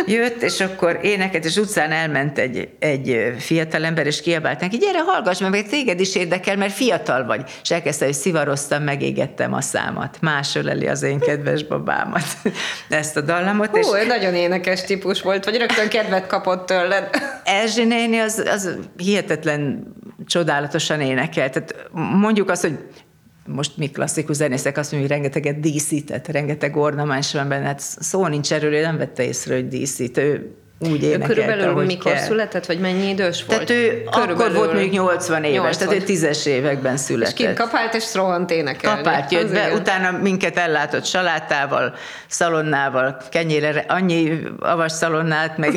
[0.06, 5.40] Jött, és akkor éneket, és utcán elment egy, egy fiatalember, és kiabált neki, gyere, hallgass
[5.40, 7.50] meg, mert téged is érdekel, mert fiatal vagy.
[7.62, 10.18] És elkezdte, hogy szivaroztam, megégettem a számat.
[10.20, 12.24] Más öleli az én kedves babámat.
[12.88, 13.68] Ezt a dallamot.
[13.68, 17.08] Hú, és nagyon énekes típus volt, vagy rögtön kedvet kapott tőled.
[17.44, 19.94] Erzsi néni az, az hihetetlen
[20.26, 21.50] csodálatosan énekel.
[21.50, 22.78] Tehát mondjuk azt, hogy
[23.46, 28.26] most mi klasszikus zenészek azt mondjuk, hogy rengeteget díszített, rengeteg ornamáns van benne, hát szó
[28.26, 32.12] nincs erről, ő nem vette észre, hogy díszít, ő úgy Ő énekelt, körülbelül ahogy mikor
[32.12, 32.22] kell.
[32.22, 33.64] született, vagy mennyi idős volt?
[33.66, 35.88] Tehát ő körülbelül akkor volt mondjuk 80 éves, 80.
[35.88, 37.34] tehát ő tízes években És született.
[37.34, 39.02] kint kapált, és rohant énekelni.
[39.02, 39.78] Kapált jött Az be, igen.
[39.78, 41.94] utána minket ellátott salátával,
[42.28, 45.74] szalonnával, kenyére, annyi avas szalonnát, meg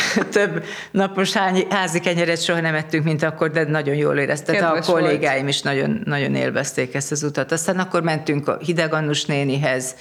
[0.32, 1.32] több napos
[1.68, 4.52] házi kenyeret soha nem ettünk, mint akkor, de nagyon jól érezte.
[4.52, 5.02] Tehát Kedves a volt.
[5.02, 7.52] kollégáim is nagyon, nagyon élvezték ezt az utat.
[7.52, 9.94] Aztán akkor mentünk a Hideg Annus nénihez,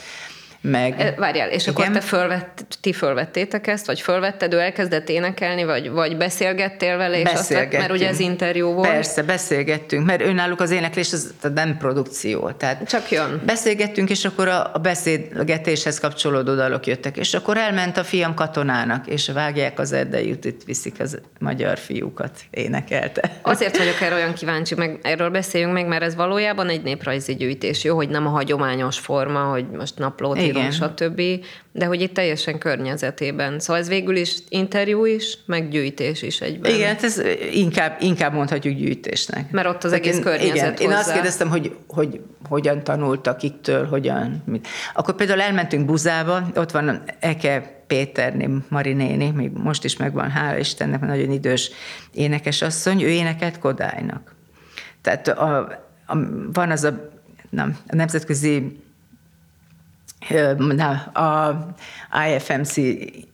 [0.61, 1.13] meg...
[1.17, 1.93] Várjál, és akkor Igen?
[1.93, 7.29] te fölvett, ti fölvettétek ezt, vagy fölvetted, ő elkezdett énekelni, vagy, vagy beszélgettél vele, és
[7.33, 8.87] azt vett, mert ugye ez interjú volt.
[8.87, 12.51] Persze, beszélgettünk, mert önálluk az éneklés az nem produkció.
[12.51, 13.41] Tehát Csak jön.
[13.45, 19.07] Beszélgettünk, és akkor a, a beszélgetéshez kapcsolódó dalok jöttek, és akkor elment a fiam katonának,
[19.07, 23.31] és vágják az erdei jutit, viszik az magyar fiúkat, énekelte.
[23.41, 27.83] Azért vagyok erre olyan kíváncsi, meg erről beszéljünk meg, mert ez valójában egy néprajzi gyűjtés.
[27.83, 30.71] Jó, hogy nem a hagyományos forma, hogy most naplót Igen.
[30.71, 31.21] stb.,
[31.71, 33.59] de hogy itt teljesen környezetében.
[33.59, 36.73] Szóval ez végül is interjú is, meg gyűjtés is egyben.
[36.73, 39.51] Igen, hát ez inkább, inkább mondhatjuk gyűjtésnek.
[39.51, 41.13] Mert ott az Tehát egész én, környezet Igen, én azt hozzá.
[41.13, 44.67] kérdeztem, hogy, hogy hogyan tanultak, kiktől, hogyan, mit.
[44.93, 50.57] Akkor például elmentünk Buzába, ott van Eke Péterné, Mari néni, még most is megvan, hála
[50.57, 51.71] Istennek, nagyon idős
[52.13, 54.35] énekes asszony, ő énekelt Kodálynak.
[55.01, 55.57] Tehát a,
[56.05, 56.17] a,
[56.53, 57.09] van az a,
[57.49, 58.79] nem, a nemzetközi
[61.13, 61.55] a
[62.27, 62.77] IFMC,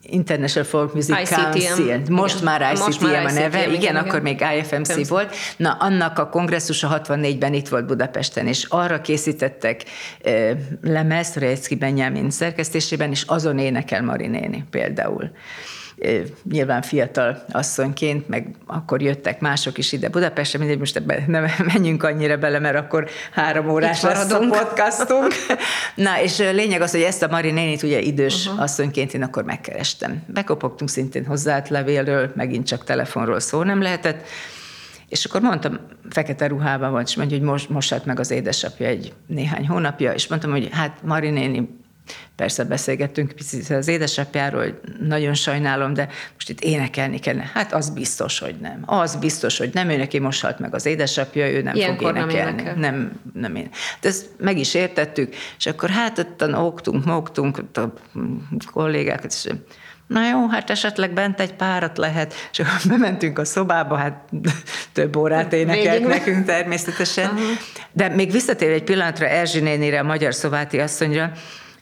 [0.02, 1.42] International Folk Music ICTM.
[1.42, 2.46] Council, most Igen.
[2.46, 5.10] már ICTM Most már a neve, ICTM, igen, igen, akkor még IFMC Persze.
[5.10, 5.36] volt.
[5.58, 9.84] Na, annak a kongresszusa 64-ben itt volt Budapesten, és arra készítettek
[10.22, 15.32] eh, lemezt, Rejcki Benjamin szerkesztésében, és azon énekel Mari néni például.
[16.52, 22.04] Nyilván fiatal asszonyként, meg akkor jöttek mások is ide Budapestre, mindegy, most ebbe nem menjünk
[22.04, 25.34] annyira bele, mert akkor három órás lesz a podcastunk.
[25.96, 28.62] Na, és lényeg az, hogy ezt a Mari nénit ugye idős uh-huh.
[28.62, 30.24] asszonyként én akkor megkerestem.
[30.28, 34.28] Bekopogtunk szintén hozzáállt levélről, megint csak telefonról szó nem lehetett,
[35.10, 35.80] és akkor mondtam,
[36.10, 40.28] fekete ruhában van, és mondja, hogy most mosát meg az édesapja egy néhány hónapja, és
[40.28, 41.70] mondtam, hogy hát Mari néni,
[42.36, 47.52] persze beszélgettünk picit az édesapjáról, hogy nagyon sajnálom, de most itt énekelni kellene.
[47.54, 48.84] Hát az biztos, hogy nem.
[48.86, 52.16] Az biztos, hogy nem, ő neki most halt meg az édesapja, ő nem Ilyenkor fog
[52.16, 52.62] nem énekelni.
[52.62, 52.76] énekel.
[52.76, 53.70] Nem, nem én.
[54.02, 57.94] De ezt meg is értettük, és akkor hát ottan ógtunk, mogtunk, ott a
[58.72, 59.52] kollégákat, és
[60.08, 64.30] Na jó, hát esetleg bent egy párat lehet, és akkor bementünk a szobába, hát
[64.94, 67.30] több órát énekelt nekünk természetesen.
[67.92, 71.32] De még visszatér egy pillanatra Erzsi nénire, a magyar szováti asszonyra,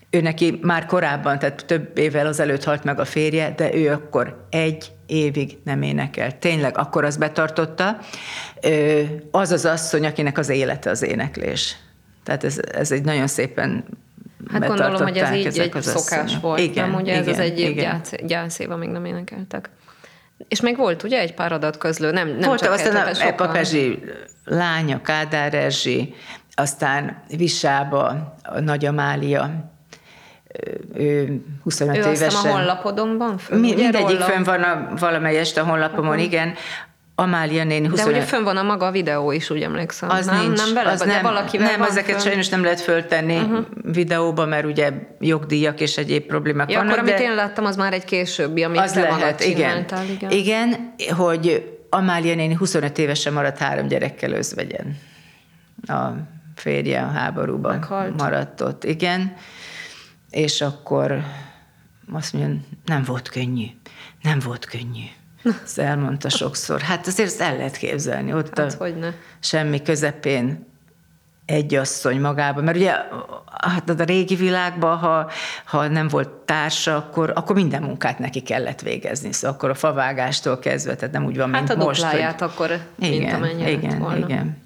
[0.10, 4.46] ő neki már korábban, tehát több évvel azelőtt halt meg a férje, de ő akkor
[4.50, 6.36] egy évig nem énekelt.
[6.36, 7.98] Tényleg, akkor azt betartotta.
[9.32, 11.76] Az az asszony, akinek az élete az éneklés.
[12.24, 13.86] Tehát ez, ez egy nagyon szépen
[14.52, 16.42] Hát gondolom, hogy ez így egy az szokás asszonyok.
[16.42, 17.00] volt, Igen, nem?
[17.02, 17.84] Ugye ez az igen, egy év igen.
[17.84, 19.70] gyász, gyászév, amíg nem énekeltek.
[20.48, 23.28] És még volt ugye egy pár adatközlő, nem, nem Voltak csak aztán a sokan.
[23.28, 24.04] Epa Pezsi
[24.46, 26.14] lánya, Kádár Erzsi,
[26.54, 29.74] aztán Visába, a Nagy Amália,
[30.94, 32.30] ő 25 Ő azt évesen.
[32.30, 34.26] hiszem a honlapodon van fönn, Mi, mindegyik róla?
[34.26, 36.24] fönn van a, valamelyest a honlapomon, uh-huh.
[36.24, 36.54] igen.
[37.18, 38.16] Amália néni De 25...
[38.16, 40.10] ugye fönn van a maga videó is, úgy emlékszem.
[40.10, 40.58] Az nem, nincs.
[40.66, 42.24] nem vele, az de nem, valakivel nem ezeket fönn?
[42.26, 43.66] sajnos nem lehet föltenni uh-huh.
[43.84, 46.92] videóba, mert ugye jogdíjak és egyéb problémák Ja, vannak.
[46.92, 49.86] akkor amit de én láttam, az már egy későbbi, amit az te lehet, igen.
[50.10, 50.32] Igen.
[50.32, 50.94] igen.
[51.16, 54.98] hogy Amália néni 25 évesen maradt három gyerekkel özvegyen.
[55.88, 56.08] A
[56.56, 58.22] férje a háborúban Meghalt.
[58.22, 59.36] maradt ott, igen.
[60.36, 61.24] És akkor
[62.12, 63.66] azt mondja, nem volt könnyű.
[64.22, 65.04] Nem volt könnyű.
[65.64, 66.82] Ezt elmondta sokszor.
[66.82, 68.34] Hát azért ezt el lehet képzelni.
[68.34, 69.14] Ott Hát, a, hogyne.
[69.40, 70.66] semmi közepén
[71.46, 72.94] egy asszony magában, mert ugye
[73.62, 75.32] hát a régi világban, ha,
[75.66, 80.60] ha nem volt társa, akkor, akkor minden munkát neki kellett végezni, szóval akkor a favágástól
[80.60, 83.84] kezdve, tehát nem úgy van, Hát mint a most, dupláját akkor, mint igen, amennyire lett
[83.84, 84.26] igen, volna.
[84.26, 84.62] igen.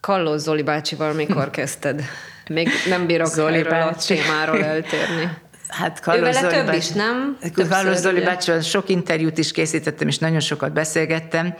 [0.00, 2.02] Kallós Zoli bácsival mikor kezdted?
[2.48, 4.12] Még nem bírok Zoli erről bácsi.
[4.12, 5.30] a témáról eltérni.
[5.68, 7.38] Hát Ővele Zoli több bácsi- is, nem?
[7.54, 11.54] Többször, Zoli bácsival sok interjút is készítettem, és nagyon sokat beszélgettem.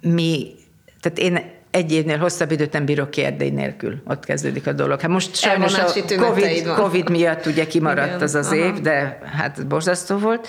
[0.00, 0.54] Mi,
[1.00, 4.02] tehát én egy évnél hosszabb időt nem bírok ki Erdély nélkül.
[4.06, 5.00] Ott kezdődik a dolog.
[5.00, 6.66] Hát most sajnos a COVID.
[6.66, 8.54] COVID miatt ugye kimaradt Igen, az az aha.
[8.56, 10.48] év, de hát borzasztó volt.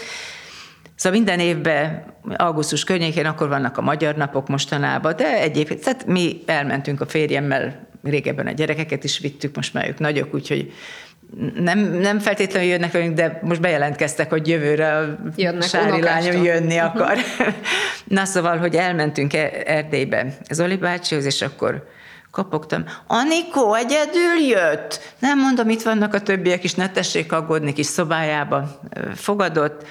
[0.96, 2.04] Szóval minden évben,
[2.36, 7.88] augusztus környékén akkor vannak a magyar napok mostanában, de egyébként, tehát mi elmentünk a férjemmel,
[8.04, 10.74] régebben a gyerekeket is vittük, most már ők nagyok, úgyhogy
[11.56, 16.78] nem, nem feltétlenül jönnek velünk, de most bejelentkeztek, hogy jövőre a Jönnek Sári lányom jönni
[16.78, 17.18] akar.
[18.04, 21.88] Na szóval, hogy elmentünk E- Erdélybe Zoli bácsihoz, és akkor
[22.32, 22.86] kopogtam.
[23.08, 25.16] Anikó, egyedül jött?
[25.20, 28.80] Nem mondom, itt vannak a többiek is, ne tessék aggódni, kis szobájába
[29.16, 29.86] fogadott,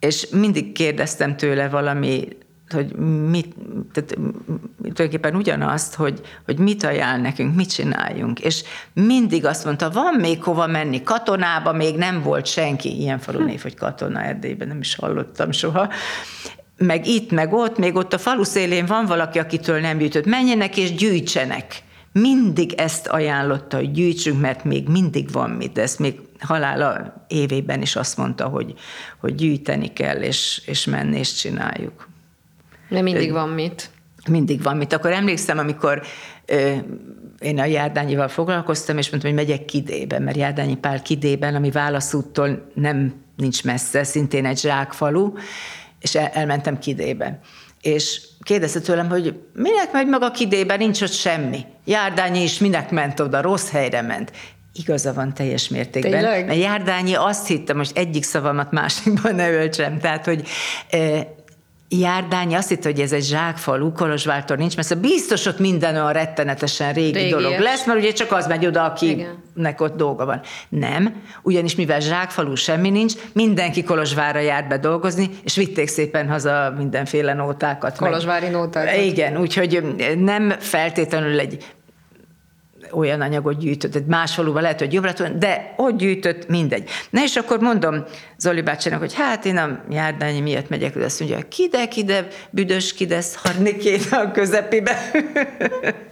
[0.00, 2.28] és mindig kérdeztem tőle valami,
[2.72, 2.96] hogy
[3.30, 3.54] mit,
[3.92, 4.18] tehát
[4.78, 8.40] tulajdonképpen ugyanazt, hogy, hogy mit ajánl nekünk, mit csináljunk.
[8.40, 13.44] És mindig azt mondta, van még hova menni, katonába még nem volt senki, ilyen falu
[13.44, 15.88] név, hogy katona Erdélyben, nem is hallottam soha,
[16.76, 20.26] meg itt, meg ott, még ott a falu szélén van valaki, akitől nem gyűjtött.
[20.26, 21.82] Menjenek és gyűjtsenek.
[22.12, 25.72] Mindig ezt ajánlotta, hogy gyűjtsünk, mert még mindig van mit.
[25.72, 28.74] De ezt még halála évében is azt mondta, hogy,
[29.20, 32.09] hogy gyűjteni kell, és, és menni, és csináljuk.
[32.90, 33.90] De mindig van mit.
[34.28, 34.92] Mindig van mit.
[34.92, 36.02] Akkor emlékszem, amikor
[36.46, 36.74] ö,
[37.40, 42.70] én a Járdányival foglalkoztam, és mondtam, hogy megyek Kidébe, mert Járdányi Pál Kidében, ami válaszúttól
[42.74, 45.32] nem nincs messze, szintén egy zsákfalu,
[46.00, 47.40] és el, elmentem Kidébe.
[47.80, 51.64] És kérdezte tőlem, hogy minek megy maga Kidébe, nincs ott semmi.
[51.84, 54.32] Járdányi is minek ment oda, rossz helyre ment.
[54.72, 56.12] Igaza van teljes mértékben.
[56.12, 56.46] Tényleg?
[56.46, 60.48] Mert Járdányi azt hittem, most egyik szavamat másikban ne öltsem, tehát, hogy
[61.92, 64.94] Járdányi azt hitte, hogy ez egy zsákfalu, Kolozsvártól nincs messze.
[64.94, 67.30] Biztos ott minden olyan rettenetesen régi Régies.
[67.42, 69.18] dolog lesz, mert ugye csak az megy oda, akinek
[69.56, 69.74] Igen.
[69.78, 70.40] ott dolga van.
[70.68, 76.74] Nem, ugyanis mivel zsákfalu semmi nincs, mindenki Kolozsvárra járt be dolgozni, és vitték szépen haza
[76.78, 78.00] mindenféle nótákat.
[78.00, 78.96] meg- Kolozsvári nótákat.
[78.96, 79.82] Igen, úgyhogy
[80.18, 81.64] nem feltétlenül egy
[82.92, 86.90] olyan anyagot gyűjtött, egy más faluban lehet, hogy jobb lett volna, de ott gyűjtött, mindegy.
[87.10, 88.04] Na és akkor mondom
[88.38, 92.94] Zoli bácsinak, hogy hát én a járdányi miatt megyek, de azt mondja, kide, kide, büdös,
[92.94, 94.96] kide, szarni kéne a közepébe.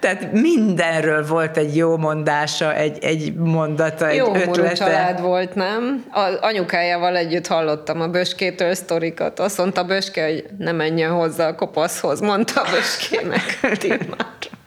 [0.00, 4.72] Tehát mindenről volt egy jó mondása, egy, egy mondata, egy Jó ötlete.
[4.72, 6.04] család volt, nem?
[6.10, 9.40] A anyukájával együtt hallottam a Böskétől sztorikat.
[9.40, 13.58] Azt mondta Böske, hogy ne menjen hozzá a kopaszhoz, mondta a Böskének.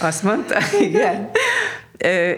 [0.00, 1.30] Azt mondta, igen.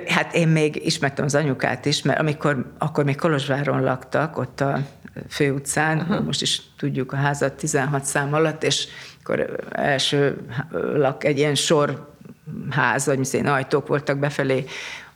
[0.07, 4.79] Hát én még ismertem az anyukát is, mert amikor, akkor még Kolozsváron laktak, ott a
[5.29, 6.21] főutcán, Aha.
[6.21, 8.87] most is tudjuk a házat 16 szám alatt, és
[9.23, 10.39] akkor első
[10.95, 12.09] lak egy ilyen sor
[12.71, 14.65] ház, vagy mint ajtók voltak befelé,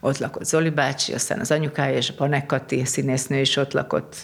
[0.00, 4.16] ott lakott Zoli bácsi, aztán az anyukája és a Panekkati színésznő is ott lakott,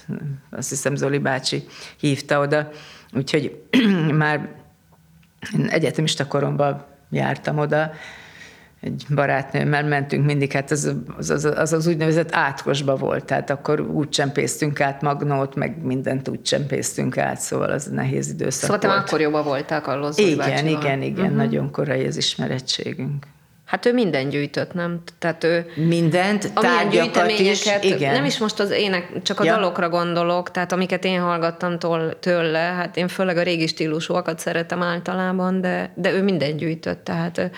[0.51, 2.71] azt hiszem Zoli bácsi hívta oda,
[3.13, 3.63] úgyhogy
[4.13, 4.49] már
[5.69, 7.91] egyetemista koromban jártam oda,
[8.81, 13.81] egy barátnőmmel mentünk mindig, hát az az, az, az, az úgynevezett átkosba volt, tehát akkor
[13.81, 19.07] úgy csempésztünk át magnót, meg mindent úgy csempésztünk át, szóval az nehéz időszak Szóval volt.
[19.09, 20.83] akkor jobban voltál Kallós Zoli Igen, bácsival.
[20.83, 21.37] igen, igen, uh-huh.
[21.37, 23.27] nagyon korai az ismerettségünk.
[23.71, 25.03] Hát ő minden gyűjtött, nem?
[25.19, 28.13] Tehát ő Mindent, tárgyakat is, igen.
[28.13, 29.55] nem is most az ének, csak a Ja.
[29.55, 34.83] dalokra gondolok, tehát amiket én hallgattam tól, tőle, hát én főleg a régi stílusúakat szeretem
[34.83, 37.51] általában, de, de ő minden gyűjtött, tehát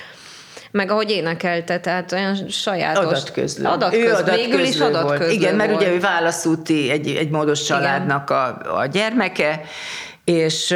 [0.70, 3.04] meg ahogy énekelte, tehát olyan sajátos.
[3.04, 3.64] Adatközlő.
[3.64, 4.06] Adatközlő.
[4.06, 5.32] Ő adatközlő Végül is adatközlő volt.
[5.32, 5.82] Igen, mert volt.
[5.82, 9.60] ugye ő válaszúti egy, egy módos családnak a, a gyermeke,
[10.24, 10.70] és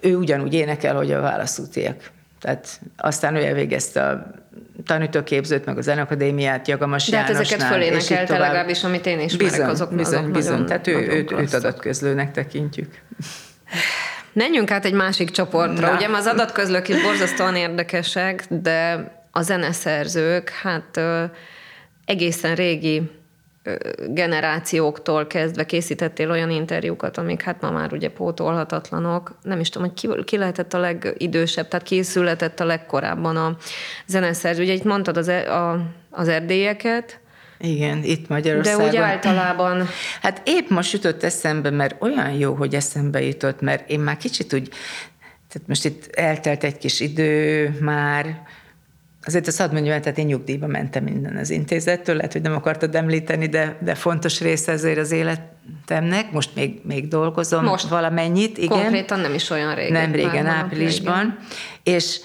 [0.00, 2.10] ő ugyanúgy énekel, hogy a válaszútiak.
[2.40, 4.30] Tehát aztán ő elvégezte a
[4.88, 9.94] tanítóképzőt, meg a Zenakadémiát, Jagamas De hát ezeket fölénekelte legalábbis, amit én ismerek, bizony, azok-
[9.94, 10.52] bizony, azok bizony.
[10.52, 12.94] nagyon- Tehát ő, nagyon őt, őt adatközlőnek tekintjük.
[14.32, 15.88] Menjünk át egy másik csoportra.
[15.88, 15.94] Na.
[15.96, 21.24] Ugye az adatközlők is borzasztóan érdekesek, de a zeneszerzők, hát ö,
[22.04, 23.10] egészen régi
[24.08, 29.38] generációktól kezdve készítettél olyan interjúkat, amik hát ma már ugye pótolhatatlanok.
[29.42, 33.56] Nem is tudom, hogy ki, ki lehetett a legidősebb, tehát ki született a legkorábban a
[34.06, 34.62] zeneszerző.
[34.62, 37.20] Ugye itt mondtad az, e- a, az erdélyeket,
[37.58, 38.88] Igen, itt de Magyarországon.
[38.88, 39.88] úgy általában
[40.22, 44.52] Hát épp most jutott eszembe, mert olyan jó, hogy eszembe jutott, mert én már kicsit
[44.52, 44.68] úgy,
[45.48, 48.42] tehát most itt eltelt egy kis idő már,
[49.28, 52.94] Azért azt hadd mondjam, tehát én nyugdíjba mentem minden az intézettől, lehet, hogy nem akartad
[52.94, 56.32] említeni, de, de fontos része ezért az életemnek.
[56.32, 57.88] Most még, még dolgozom Most.
[57.88, 58.68] valamennyit, igen.
[58.68, 59.92] konkrétan nem is olyan régen.
[59.92, 61.38] Nem régen, áprilisban.
[61.82, 62.20] És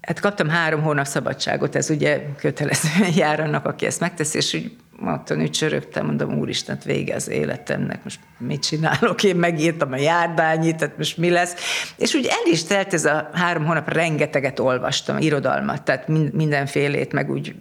[0.00, 4.76] hát kaptam három hónap szabadságot, ez ugye kötelezően jár annak, aki ezt megteszi, és úgy
[5.08, 10.76] otthon úgy csörögtem, mondom, úristen, vége az életemnek, most mit csinálok, én megírtam a járdányit,
[10.76, 11.54] tehát most mi lesz.
[11.96, 17.12] És úgy el is telt ez a három hónap, rengeteget olvastam, irodalmat, tehát min- mindenfélét,
[17.12, 17.54] meg úgy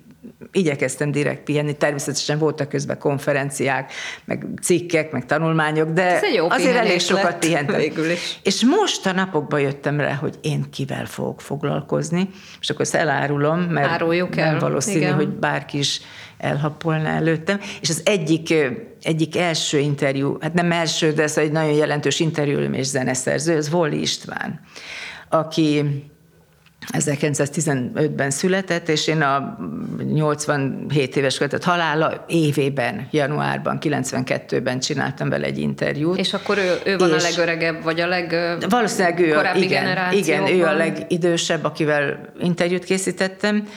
[0.51, 3.91] igyekeztem direkt pihenni, természetesen voltak közben konferenciák,
[4.25, 7.75] meg cikkek, meg tanulmányok, de azért elég sokat pihentem.
[7.75, 8.39] végül is.
[8.43, 12.29] És most a napokban jöttem rá, hogy én kivel fogok foglalkozni,
[12.61, 15.13] és akkor ezt elárulom, mert Áruljuk nem el, valószínű, igen.
[15.13, 16.01] hogy bárki is
[16.41, 17.59] elhappolna előttem.
[17.81, 18.53] És az egyik,
[19.01, 23.69] egyik első interjú, hát nem első, de ez egy nagyon jelentős interjú és zeneszerző, az
[23.69, 24.59] Volli István,
[25.29, 25.83] aki
[26.91, 29.57] 1915-ben született, és én a
[30.13, 36.17] 87 éves követett halála évében, januárban, 92-ben csináltam vele egy interjút.
[36.17, 38.35] És akkor ő, ő van És- a legöregebb, vagy a leg
[38.69, 43.67] Valószínűleg ő a, korábbi igen, igen, ő a legidősebb, akivel interjút készítettem,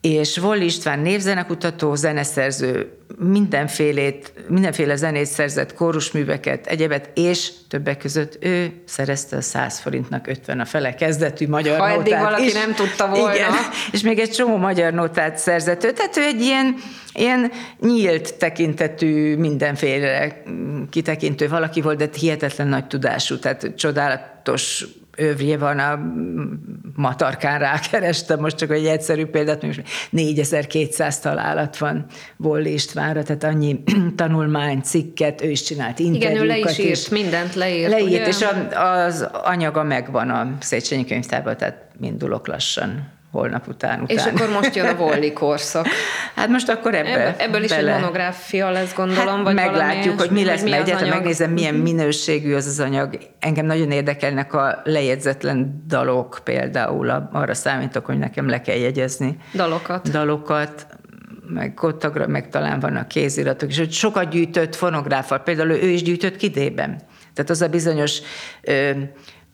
[0.00, 8.72] és Volli István névzenekutató, zeneszerző, mindenfélét, mindenféle zenét szerzett, kórusműveket, egyebet, és többek között ő
[8.84, 12.22] szerezte a 100 forintnak 50 a fele kezdetű magyar Ha eddig nótát.
[12.22, 12.52] valaki is.
[12.52, 13.34] nem tudta volna.
[13.34, 13.52] Igen,
[13.92, 16.74] és még egy csomó magyar nótát szerzett ő, tehát ő egy ilyen,
[17.12, 20.42] ilyen nyílt tekintetű, mindenféle
[20.90, 24.86] kitekintő valaki volt, de hihetetlen nagy tudású, tehát csodálatos
[25.16, 26.00] övje van a
[26.94, 33.82] matarkán rákerestem, most csak egy egyszerű példát, most 4200 találat van Volli Istvánra, tehát annyi
[34.16, 37.90] tanulmány, cikket, ő is csinált Igen, interjúkat ő le is írt, mindent leírt.
[37.90, 38.26] Leírt, ugye?
[38.26, 44.00] és a, az anyaga megvan a Széchenyi könyvtárban, tehát mindulok lassan holnap után.
[44.00, 44.16] után.
[44.16, 45.86] És akkor most jön a Volli korszak.
[46.34, 47.92] Hát most akkor ebbe, Ebből, ebből is bele.
[47.94, 51.74] egy monográfia lesz, gondolom, Hát vagy meglátjuk, hogy mi lesz, hogy mert egyáltalán megnézem, milyen
[51.74, 53.18] minőségű az az anyag.
[53.38, 60.10] Engem nagyon érdekelnek a lejegyzetlen dalok például, arra számítok, hogy nekem le kell jegyezni Dalokat.
[60.10, 60.86] dalokat,
[61.48, 66.36] meg kottagra, meg talán vannak kéziratok, és hogy sokat gyűjtött fonográffal, például ő is gyűjtött
[66.36, 67.00] kidében.
[67.34, 68.18] Tehát az a bizonyos
[68.62, 68.90] ö,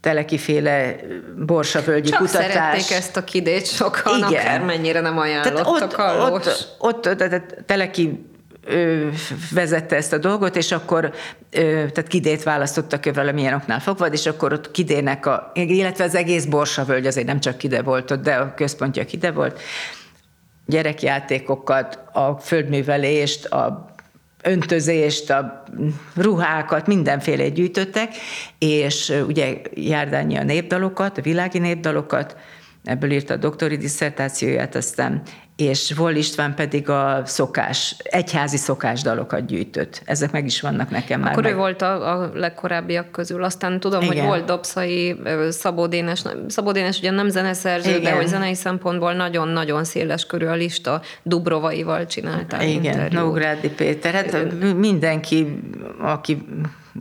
[0.07, 0.97] telekiféle
[1.47, 2.53] borsavölgyi Csak kutatás.
[2.53, 4.29] szerették ezt a kidét sokan, Igen.
[4.29, 6.47] akármennyire nem Tehát ajánlott a ott,
[6.79, 8.27] ott, ott, tehát Teleki
[8.67, 9.13] ő
[9.53, 11.13] vezette ezt a dolgot, és akkor
[11.51, 16.15] ö, tehát Kidét választottak ő valamilyen oknál fogva, és akkor ott Kidének a, illetve az
[16.15, 19.61] egész Borsavölgy, azért nem csak Kide volt ott, de a központja Kide volt,
[20.67, 23.95] gyerekjátékokat, a földművelést, a
[24.47, 25.63] öntözést, a
[26.15, 28.15] ruhákat, mindenféle gyűjtöttek,
[28.59, 32.37] és ugye Járdányi a népdalokat, a világi népdalokat,
[32.85, 35.23] ebből írta a doktori diszertációját aztán,
[35.57, 40.03] és Vol István pedig a szokás, egyházi szokásdalokat gyűjtött.
[40.05, 41.31] Ezek meg is vannak nekem már.
[41.31, 41.53] Akkor meg.
[41.53, 43.43] ő volt a, a legkorábbiak közül.
[43.43, 44.17] Aztán tudom, Igen.
[44.17, 45.17] hogy volt Dobszai,
[45.51, 46.23] Szabó Dénes.
[46.49, 48.17] Szabó Dénes ugye nem zeneszerző, de Igen.
[48.17, 51.03] hogy zenei szempontból nagyon-nagyon széles körű a lista.
[51.23, 53.09] Dubrovaival csináltál Igen.
[53.13, 54.15] Nógrádi Péter.
[54.15, 55.63] Hát mindenki,
[56.01, 56.47] aki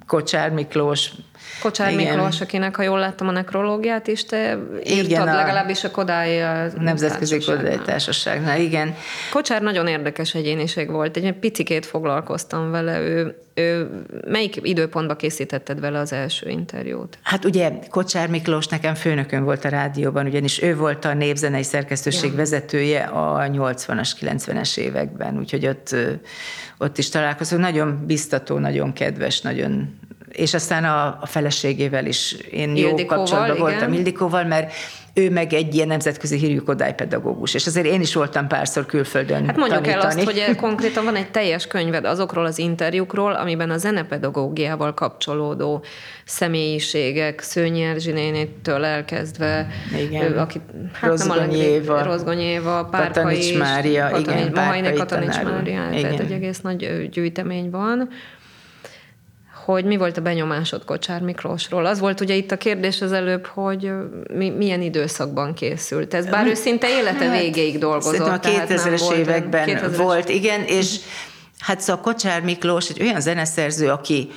[0.08, 1.12] Kocsár Miklós.
[1.62, 2.06] Kocsár Igen.
[2.06, 6.44] Miklós, akinek, ha jól láttam a nekrológiát is, te írtad Igen, a- legalábbis a Kodály
[6.44, 7.40] A Nemzetközi.
[7.40, 8.96] Kodai Társaságnál, igen.
[9.32, 11.18] Kocsár nagyon érdekes egyéniség volt.
[11.18, 13.00] Egy picikét foglalkoztam vele.
[13.00, 13.90] Ő, ő,
[14.28, 17.18] melyik időpontban készítetted vele az első interjút?
[17.22, 22.30] Hát ugye Kocsár Miklós nekem főnökön volt a rádióban, ugyanis ő volt a népzenei szerkesztőség
[22.30, 22.36] Ja.
[22.36, 25.96] vezetője a 80-as, 90-es években, úgyhogy ott,
[26.78, 27.62] ott is találkozunk.
[27.62, 30.00] Nagyon biztató, nagyon kedves, nagyon
[30.36, 33.58] és aztán a, a feleségével is én jó kapcsolatban igen.
[33.58, 34.74] voltam Ildikóval, mert
[35.18, 39.56] ő meg egy ilyen nemzetközi hírű kodálypedagógus, és azért én is voltam párszor külföldön Hát
[39.58, 40.04] mondjuk tanítani.
[40.04, 45.84] el azt, hogy konkrétan van egy teljes könyved azokról az interjúkról, amiben a zenepedagógiával kapcsolódó
[46.26, 49.68] személyiségek, Szőnyi Erzsi nénitől elkezdve,
[50.00, 50.32] Igen.
[50.32, 50.62] ő, aki,
[50.94, 52.04] hát Rozgonyi Éva.
[52.04, 55.44] Rozgonyi Éva, Párkai Katanics is, Mária, igen, Katanics, Mahajné Párkai Katanics.
[55.44, 56.20] Mária, tehát Igen.
[56.20, 58.10] egy egész nagy gyűjtemény van
[59.66, 61.86] hogy mi volt a benyomásod Kocsár Miklósról.
[61.86, 63.92] Az volt ugye itt a kérdés az előbb, hogy
[64.34, 66.26] mi, milyen időszakban készült ez.
[66.26, 68.28] Bár ő szinte élete végéig dolgozott.
[68.28, 71.00] Hát, a tehát nem 2000-es volt- években 2000-es volt, igen, és
[71.60, 74.30] hát szóval Kocsár Miklós egy olyan zeneszerző, aki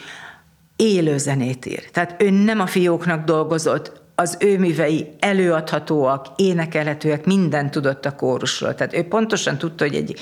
[0.76, 1.91] élő zenét ír.
[1.91, 8.74] Tehát ő nem a fióknak dolgozott, az ő művei előadhatóak, énekelhetőek, mindent tudott a kórusról.
[8.74, 10.20] Tehát ő pontosan tudta, hogy egy,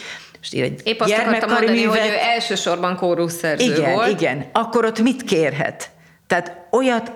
[0.52, 4.10] most ír egy Épp azt akartam mondani, művet, hogy ő elsősorban kórusszerző igen, volt.
[4.10, 4.46] igen.
[4.52, 5.90] Akkor ott mit kérhet?
[6.26, 7.12] Tehát olyat,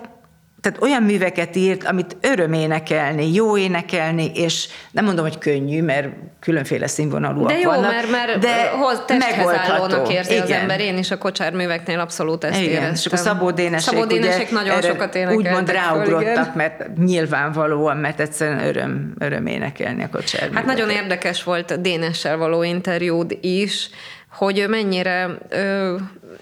[0.61, 6.07] tehát olyan műveket írt, amit öröm énekelni, jó énekelni, és nem mondom, hogy könnyű, mert
[6.39, 10.11] különféle színvonalúak De jó, vannak, mert, mert de hoz megoldható.
[10.11, 10.61] érzi az Igen.
[10.61, 10.79] ember.
[10.79, 12.91] Én is a kocsár műveknél abszolút ezt Igen, éreztem.
[12.93, 15.45] és Dénesek, Szabó Dénesek ugye, nagyon sokat énekeltek.
[15.45, 16.51] Úgymond föl, ráugrottak, igen.
[16.55, 22.37] mert nyilvánvalóan, mert egyszerűen öröm, öröm énekelni a kocsár Hát nagyon érdekes volt a Dénessel
[22.37, 23.89] való interjúd is,
[24.31, 25.95] hogy ő mennyire, ö,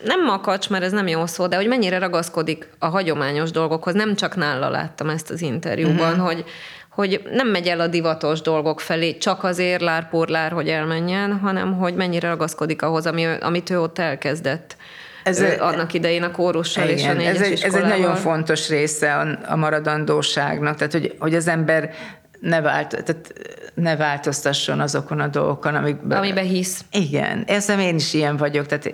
[0.04, 3.94] nem makacs, mert ez nem jó szó, de hogy mennyire ragaszkodik a hagyományos dolgokhoz.
[3.94, 6.26] Nem csak nála láttam ezt az interjúban, uh-huh.
[6.26, 6.46] hogy
[6.90, 11.96] hogy nem megy el a divatos dolgok felé csak azért lárpórlár, hogy elmenjen, hanem hogy
[11.96, 14.76] mennyire ragaszkodik ahhoz, ami, amit ő ott elkezdett.
[15.24, 18.16] Ez Ez- annak idején a kórussal és a Igen, négyes ez egy, ez egy nagyon
[18.16, 21.94] fontos része a, a maradandóságnak, tehát hogy, hogy az ember
[22.40, 23.34] ne, vált, tehát
[23.74, 26.18] ne változtasson azokon a dolgokon, amikben...
[26.18, 26.84] Amiben hisz.
[26.92, 28.94] Igen, érzem, én is ilyen vagyok, tehát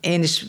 [0.00, 0.44] én is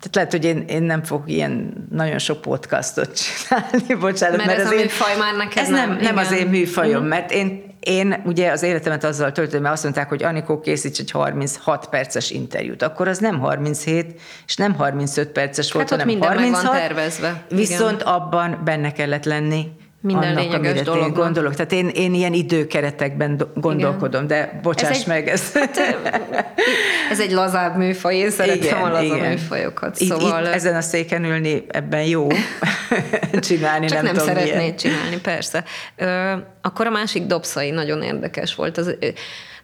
[0.00, 4.36] tehát lehet, hogy én, én nem fogok ilyen nagyon sok podcastot csinálni, bocsánat.
[4.36, 6.44] Mert ez az a én- műfaj már neked ez nem, nem, nem az igen.
[6.44, 10.60] én műfajom, mert én, én ugye az életemet azzal töltöm, mert azt mondták, hogy Anikó
[10.60, 12.82] készíts egy 36 perces interjút.
[12.82, 16.80] Akkor az nem 37, és nem 35 perces volt, Hát hanem minden meg van 36.
[16.80, 17.44] tervezve.
[17.48, 19.70] Viszont abban benne kellett lenni
[20.00, 21.16] Minden annak, lényeges dolognak.
[21.16, 21.54] gondolok.
[21.54, 25.52] Tehát én, én ilyen időkeretekben do- gondolkodom, de bocsáss Ez egy- meg, ez...
[27.10, 30.00] Ez egy lazább műfaj, én szeretem a laza műfajokat.
[30.00, 32.26] Itt, Szóval itt, ezen a széken ülni ebben jó
[33.40, 34.76] csinálni, Csak nem, nem, szeretnéd milyen.
[34.76, 35.64] csinálni, persze.
[35.96, 36.32] Ö,
[36.62, 38.78] akkor a másik dobszai nagyon érdekes volt.
[38.78, 38.96] Az,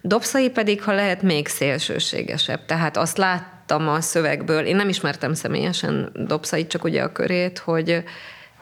[0.01, 2.65] dobszai pedig, ha lehet, még szélsőségesebb.
[2.65, 8.03] Tehát azt láttam a szövegből, én nem ismertem személyesen dobszait, csak ugye a körét, hogy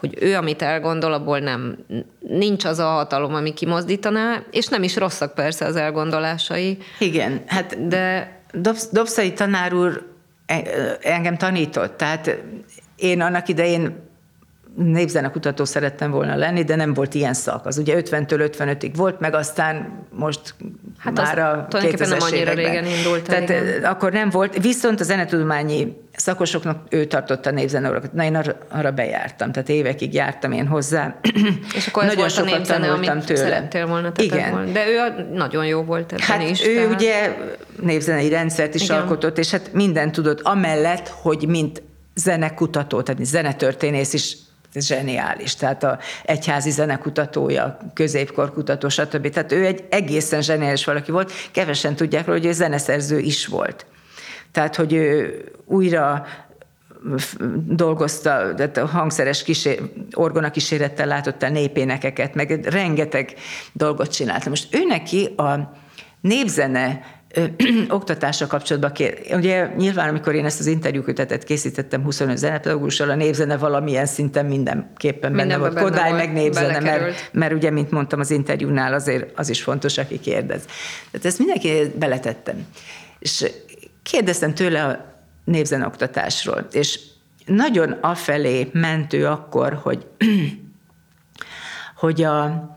[0.02, 1.76] hogy ő, amit elgondol, abból nem,
[2.18, 7.88] nincs az a hatalom, ami kimozdítaná, és nem is rosszak persze az elgondolásai, Igen, hát
[7.88, 10.06] de Dobsz, Dobszai tanár úr
[10.46, 12.42] e- engem tanított, tehát
[12.96, 14.10] én annak idején
[14.76, 17.66] népzenekutató szerettem volna lenni, de nem volt ilyen szak.
[17.66, 20.54] Az ugye 50-től 55-ig volt, meg aztán most
[21.02, 23.84] Hát már a tulajdonképpen nem 2000-es annyira régen indult Tehát igen.
[23.84, 28.12] akkor nem volt, viszont a zenetudományi szakosoknak ő tartotta a népzeneórakat.
[28.12, 31.14] Na én arra, arra bejártam, tehát évekig jártam én hozzá.
[31.74, 33.40] És akkor ez Nagyon volt a sokat népzene, tanultam amit tőle.
[33.40, 34.50] szerettél volna Igen.
[34.50, 34.72] volna.
[34.72, 36.66] De ő a, nagyon jó volt ebben Hát is.
[36.66, 37.36] ő tehát- ugye
[37.80, 38.96] névzenei rendszert is Igen.
[38.96, 41.82] alkotott, és hát mindent tudott, amellett, hogy mint
[42.14, 44.36] zenekutató, tehát mint zenetörténész is
[44.74, 49.28] zseniális, tehát a egyházi zenekutatója, középkorkutató, stb.
[49.28, 53.86] Tehát ő egy egészen zseniális valaki volt, kevesen tudják róla, hogy ő zeneszerző is volt.
[54.52, 56.26] Tehát, hogy ő újra
[57.66, 59.80] dolgozta, tehát a hangszeres kísér,
[60.12, 63.34] orgona kísérettel látott el népénekeket, meg rengeteg
[63.72, 64.48] dolgot csinált.
[64.48, 65.72] Most ő neki a
[66.20, 67.00] népzene
[67.34, 67.44] ö,
[67.88, 69.18] oktatása kapcsolatban kér.
[69.30, 75.32] Ugye nyilván, amikor én ezt az interjúkötetet készítettem 25 zenepedagógussal, a népzene valamilyen szinten mindenképpen
[75.32, 75.82] benne Mindenbe volt.
[75.82, 80.20] Kodály meg népzene, mert, mert ugye, mint mondtam az interjúnál, azért az is fontos, aki
[80.20, 80.64] kérdez.
[81.10, 82.66] Tehát ezt mindenki beletettem.
[83.18, 83.50] És
[84.02, 85.14] kérdeztem tőle a
[85.44, 87.00] népzeneoktatásról, és
[87.46, 90.06] nagyon afelé ment ő akkor, hogy,
[92.02, 92.70] hogy a,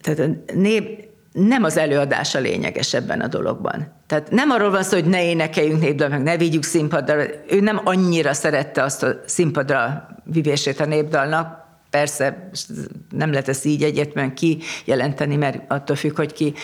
[0.00, 3.92] tehát a nép, nem az előadás a lényeges ebben a dologban.
[4.06, 7.22] Tehát nem arról van szó, hogy ne énekeljünk népdal, meg ne vigyük színpadra.
[7.48, 12.50] Ő nem annyira szerette azt a színpadra vivését a népdalnak, Persze
[13.10, 16.54] nem lehet ezt így egyértelműen kijelenteni, mert attól függ, hogy ki,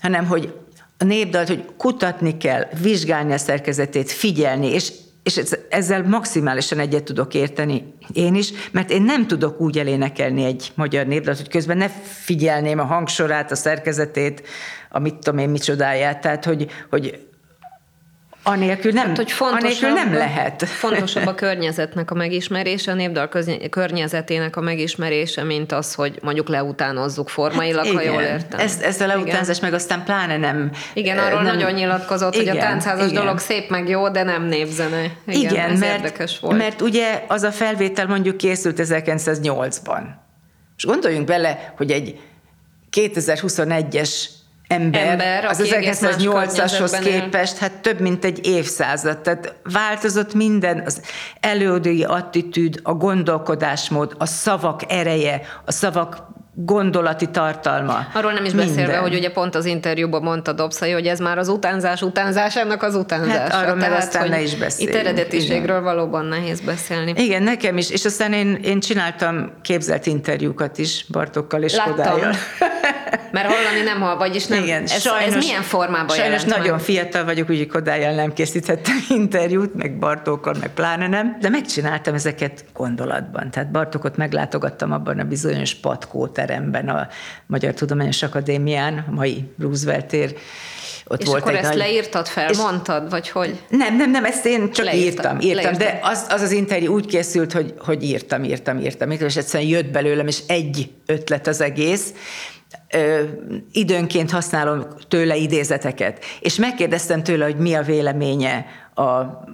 [0.00, 0.54] hanem hogy
[0.98, 4.92] a népdalt, hogy kutatni kell, vizsgálni a szerkezetét, figyelni, és
[5.22, 10.44] és ez- ezzel maximálisan egyet tudok érteni én is, mert én nem tudok úgy elénekelni
[10.44, 14.42] egy magyar népdalt, hogy közben ne figyelném a hangsorát, a szerkezetét,
[14.90, 17.28] a mit tudom én micsodáját, tehát hogy, hogy
[18.50, 20.64] Anélkül nem, Hát, hogy anélkül nem lehet.
[20.64, 23.28] Fontosabb a környezetnek a megismerése, a népdal
[23.70, 28.60] környezetének a megismerése, mint az, hogy mondjuk leutánozzuk formailag, hát, ha jól értem.
[28.60, 30.70] Ez, ez a leutánzás meg aztán pláne nem...
[30.92, 33.22] Igen, arról nem, nagyon nyilatkozott, igen, hogy a táncházas igen.
[33.22, 35.02] dolog szép meg jó, de nem népzene.
[35.26, 36.56] Igen, igen mert, érdekes volt.
[36.56, 40.02] Mert ugye az a felvétel mondjuk készült 1908-ban.
[40.76, 42.20] És gondoljunk bele, hogy egy
[42.96, 44.24] 2021-es
[44.70, 49.18] ember, ember az 1908-ashoz képest, hát több mint egy évszázad.
[49.18, 51.00] Tehát változott minden, az
[51.40, 58.06] előadói attitűd, a gondolkodásmód, a szavak ereje, a szavak gondolati tartalma.
[58.14, 58.74] Arról nem is minden.
[58.74, 62.94] beszélve, hogy ugye pont az interjúban mondta Dobszai, hogy ez már az utánzás utánzásának az
[62.94, 63.38] utánzása.
[63.38, 64.92] Hát arról Tehát, aztán ne is beszélni.
[64.92, 65.82] Itt eredetiségről Igen.
[65.82, 67.12] valóban nehéz beszélni.
[67.16, 67.90] Igen, nekem is.
[67.90, 71.94] És aztán én, én csináltam képzelt interjúkat is Bartokkal és Láttam.
[71.94, 72.34] Kodályal.
[73.32, 74.62] Mert hallani nem hall, vagyis nem.
[74.62, 76.80] Igen, ez, sajnos, ez milyen formában Sajnos nagyon meg?
[76.80, 82.64] fiatal vagyok, úgyhogy Kodályal nem készíthettem interjút, meg Bartókkal, meg pláne nem, de megcsináltam ezeket
[82.74, 83.50] gondolatban.
[83.50, 85.74] Tehát Bartókot meglátogattam abban a bizonyos
[86.40, 87.08] patkóteremben, a
[87.46, 90.36] Magyar Tudományos Akadémián, a mai Roosevelt tér,
[91.06, 91.78] ott és volt akkor egy ezt nagy...
[91.78, 93.60] leírtad fel, és mondtad, vagy hogy?
[93.68, 97.06] Nem, nem, nem, ezt én csak leírtam, írtam, írtam, de az, az az interjú úgy
[97.06, 101.60] készült, hogy, hogy írtam, írtam, írtam, írtam, és egyszerűen jött belőlem, és egy ötlet az
[101.60, 102.12] egész,
[102.94, 103.22] ö,
[103.72, 109.44] időnként használom tőle idézeteket, és megkérdeztem tőle, hogy mi a véleménye a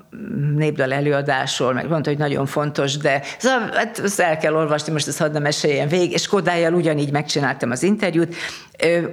[0.56, 5.08] népdal előadásról, meg mondta, hogy nagyon fontos, de szóval, hát ezt el kell olvasni, most
[5.08, 8.34] ezt hadd nem meséljen végig, és Kodályjal ugyanígy megcsináltam az interjút.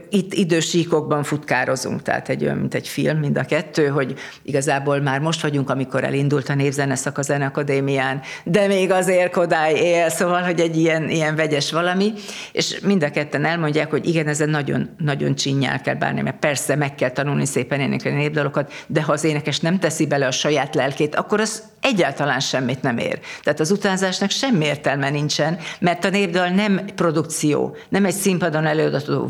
[0.09, 5.19] Itt idősíkokban futkározunk, tehát egy olyan, mint egy film, mind a kettő, hogy igazából már
[5.19, 10.59] most vagyunk, amikor elindult a névzeneszak a Zeneakadémián, de még azért Kodály él, szóval, hogy
[10.59, 12.13] egy ilyen, ilyen vegyes valami,
[12.51, 16.75] és mind a ketten elmondják, hogy igen, ezen nagyon, nagyon csinyál kell bánni, mert persze
[16.75, 20.75] meg kell tanulni szépen énekelni népdalokat, de ha az énekes nem teszi bele a saját
[20.75, 23.19] lelkét, akkor az egyáltalán semmit nem ér.
[23.43, 29.29] Tehát az utánzásnak semmi értelme nincsen, mert a népdal nem produkció, nem egy színpadon előadandó,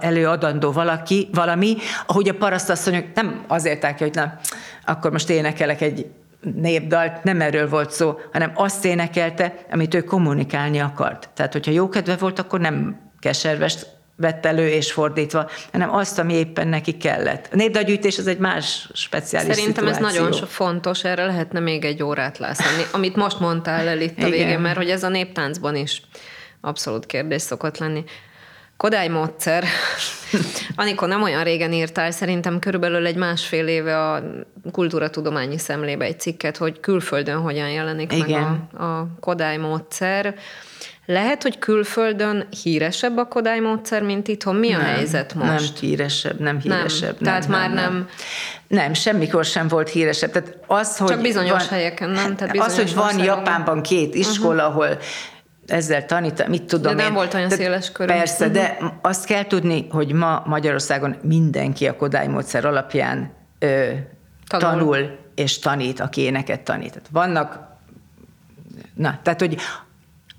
[0.00, 4.38] előadandó valaki, valami, ahogy a parasztasszonyok nem azért állják, hogy na,
[4.84, 6.06] akkor most énekelek egy
[6.54, 11.28] népdalt, nem erről volt szó, hanem azt énekelte, amit ő kommunikálni akart.
[11.34, 16.34] Tehát, hogyha jó kedve volt, akkor nem keservest vett elő, és fordítva, hanem azt, ami
[16.34, 17.48] éppen neki kellett.
[17.52, 20.06] A népdagyűjtés az egy más speciális Szerintem szituáció.
[20.06, 24.24] ez nagyon fontos, erre lehetne még egy órát lászni, amit most mondtál el itt a
[24.24, 24.60] végén, Igen.
[24.60, 26.02] mert hogy ez a néptáncban is
[26.60, 28.04] abszolút kérdés szokott lenni.
[28.76, 29.64] Kodály módszer.
[30.76, 34.22] Anikor nem olyan régen írtál, szerintem körülbelül egy másfél éve a
[34.72, 38.42] kultúratudományi szemlébe egy cikket, hogy külföldön hogyan jelenik Igen.
[38.42, 40.34] meg a, a Kodály módszer.
[41.06, 44.56] Lehet, hogy külföldön híresebb a Kodály módszer, mint itthon?
[44.56, 45.48] Mi a nem, helyzet most?
[45.48, 47.20] Nem híresebb, nem híresebb.
[47.20, 48.08] Nem, tehát nem, már nem, nem.
[48.68, 50.30] Nem, semmikor sem volt híresebb.
[50.30, 52.36] Tehát az, hogy Csak bizonyos van, helyeken, nem?
[52.36, 54.82] Tehát az, hogy van Japánban két iskola, uh-huh.
[54.82, 54.98] ahol
[55.66, 57.14] ezzel tanít, mit tudom De nem én.
[57.14, 58.12] volt olyan széles körű.
[58.12, 58.60] Persze, uh-huh.
[58.60, 63.90] de azt kell tudni, hogy ma Magyarországon mindenki a Kodály módszer alapján ö,
[64.46, 64.70] tanul.
[64.70, 66.88] tanul és tanít, aki éneket tanít.
[66.88, 67.58] Tehát vannak,
[68.94, 69.56] na, tehát hogy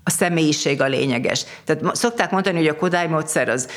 [0.06, 1.44] a személyiség a lényeges.
[1.64, 3.68] Tehát szokták mondani, hogy a Kodály módszer az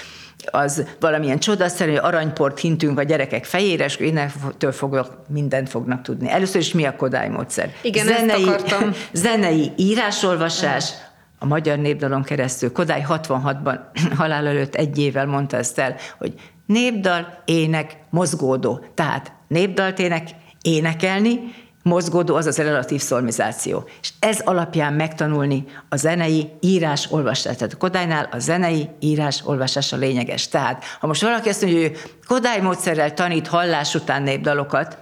[0.52, 6.30] az valamilyen csodaszerű aranyport hintünk a gyerekek fejére, és innentől fogva mindent fognak tudni.
[6.30, 7.74] Először is mi a Kodály módszer?
[7.82, 8.94] Igen, zenei, ezt akartam.
[9.12, 10.92] Zenei írásolvasás,
[11.40, 12.72] a magyar népdalon keresztül.
[12.72, 13.80] Kodály 66-ban
[14.18, 16.34] halál előtt egy évvel mondta ezt el, hogy
[16.66, 18.86] népdal, ének, mozgódó.
[18.94, 20.30] Tehát népdalt ének,
[20.62, 21.40] énekelni,
[21.84, 23.90] mozgódó az az relatív szolmizáció.
[24.02, 27.56] És ez alapján megtanulni a zenei írás olvasás.
[27.56, 30.48] Tehát a Kodálynál a zenei írás olvasás a lényeges.
[30.48, 34.98] Tehát ha most valaki azt mondja, hogy Kodály módszerrel tanít hallás után népdalokat,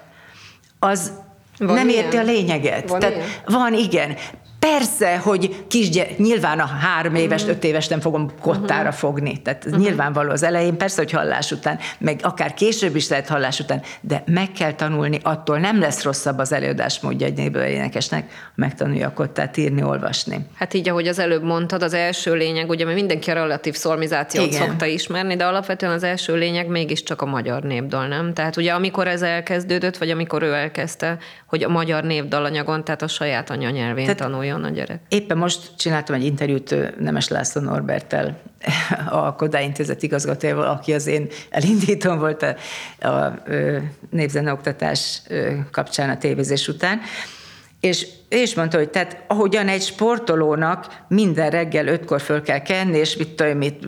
[0.80, 1.11] az
[1.57, 2.03] van nem ilyen?
[2.03, 2.89] érti a lényeget.
[2.89, 3.28] Van, Tehát ilyen?
[3.45, 4.15] van, igen.
[4.70, 7.55] Persze, hogy kisgyere, nyilván a három éves, uh-huh.
[7.55, 8.93] öt éves nem fogom kottára uh-huh.
[8.93, 9.41] fogni.
[9.41, 9.82] Tehát uh-huh.
[9.82, 14.24] nyilvánvaló az elején, persze, hogy hallás után, meg akár később is lehet hallás után, de
[14.26, 19.57] meg kell tanulni, attól nem lesz rosszabb az előadás módja egy énekesnek, megtanulja a kottát
[19.57, 20.45] írni, olvasni.
[20.55, 24.68] Hát így, ahogy az előbb mondtad, az első lényeg, ugye, mindenki a relatív szolmizációt Igen.
[24.68, 28.34] szokta ismerni, de alapvetően az első lényeg mégiscsak a magyar népdal, nem?
[28.34, 33.07] Tehát ugye amikor ez elkezdődött, vagy amikor ő elkezdte, hogy a magyar népdalanyagon, tehát a
[33.07, 35.01] saját anyanyelvén tehát tanuljon a gyerek.
[35.09, 38.41] Éppen most csináltam egy interjút Nemes László Norbertel,
[39.09, 42.43] a Kodály Intézet igazgatójával, aki az én elindítom volt
[42.99, 43.43] a, a
[44.09, 45.21] népzeneoktatás
[45.71, 47.01] kapcsán a tévézés után,
[47.79, 53.17] és és mondta, hogy tehát ahogyan egy sportolónak minden reggel ötkor föl kell kenni, és
[53.17, 53.84] mit tudom, mit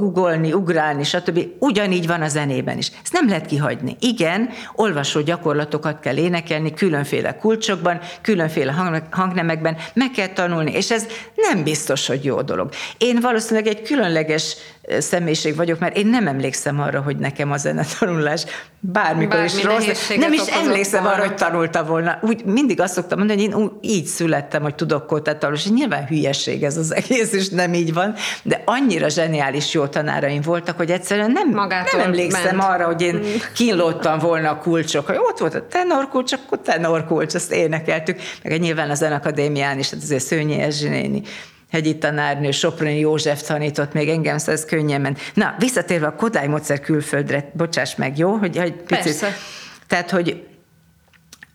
[0.00, 1.46] ugolni, ugrálni, stb.
[1.58, 2.90] Ugyanígy van a zenében is.
[3.02, 3.96] Ezt nem lehet kihagyni.
[4.00, 8.74] Igen, olvasó gyakorlatokat kell énekelni különféle kulcsokban, különféle
[9.10, 12.70] hangnemekben, meg kell tanulni, és ez nem biztos, hogy jó dolog.
[12.98, 14.56] Én valószínűleg egy különleges
[14.98, 18.44] személyiség vagyok, mert én nem emlékszem arra, hogy nekem a zenetanulás
[18.80, 20.08] bármikor Bármi is rossz.
[20.16, 22.18] Nem is emlékszem arra, hogy tanulta volna.
[22.22, 26.06] Úgy mindig azt szoktam mondani, hogy én így születtem, hogy tudok kótát tanulni, és nyilván
[26.06, 30.90] hülyeség ez az egész, és nem így van, de annyira zseniális jó tanáraim voltak, hogy
[30.90, 32.68] egyszerűen nem, nem emlékszem ment.
[32.68, 33.22] arra, hogy én mm.
[33.54, 35.06] kínlódtam volna a kulcsok.
[35.06, 40.02] Hogy ott volt a tenorkulcs, akkor tenorkulcs, azt énekeltük, meg nyilván a Zenakadémián is, hát
[40.02, 41.22] azért Szőnyi Erzsi néni
[41.70, 45.20] hegyi tanárnő, Soproni József tanított még engem, szóval ez könnyen ment.
[45.34, 48.32] Na, visszatérve a Kodály módszer külföldre, bocsáss meg, jó?
[48.32, 49.36] Hogy, hogy picit, Persze.
[49.86, 50.46] Tehát, hogy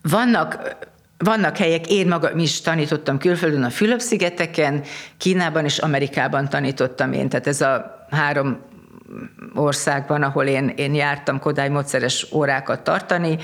[0.02, 0.78] vannak
[1.18, 4.84] vannak helyek, én magam is tanítottam külföldön a Fülöp-szigeteken,
[5.18, 8.58] Kínában és Amerikában tanítottam én, tehát ez a három
[9.54, 13.38] országban, ahol én, én jártam Kodály módszeres órákat tartani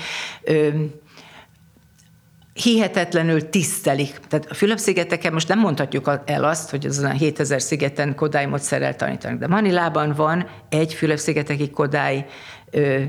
[2.52, 4.18] hihetetlenül tisztelik.
[4.28, 8.96] Tehát a Fülöp-szigeteken most nem mondhatjuk el azt, hogy azon a 7000 szigeten Kodály módszerrel
[8.96, 12.26] tanítanak, de Manilában van egy Fülöp-szigeteki Kodály
[12.72, 13.02] ö,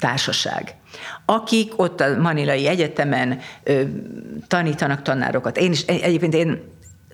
[0.00, 0.74] társaság,
[1.24, 3.82] akik ott a Manilai Egyetemen ö,
[4.46, 5.56] tanítanak tanárokat.
[5.56, 6.62] Én is, egyébként én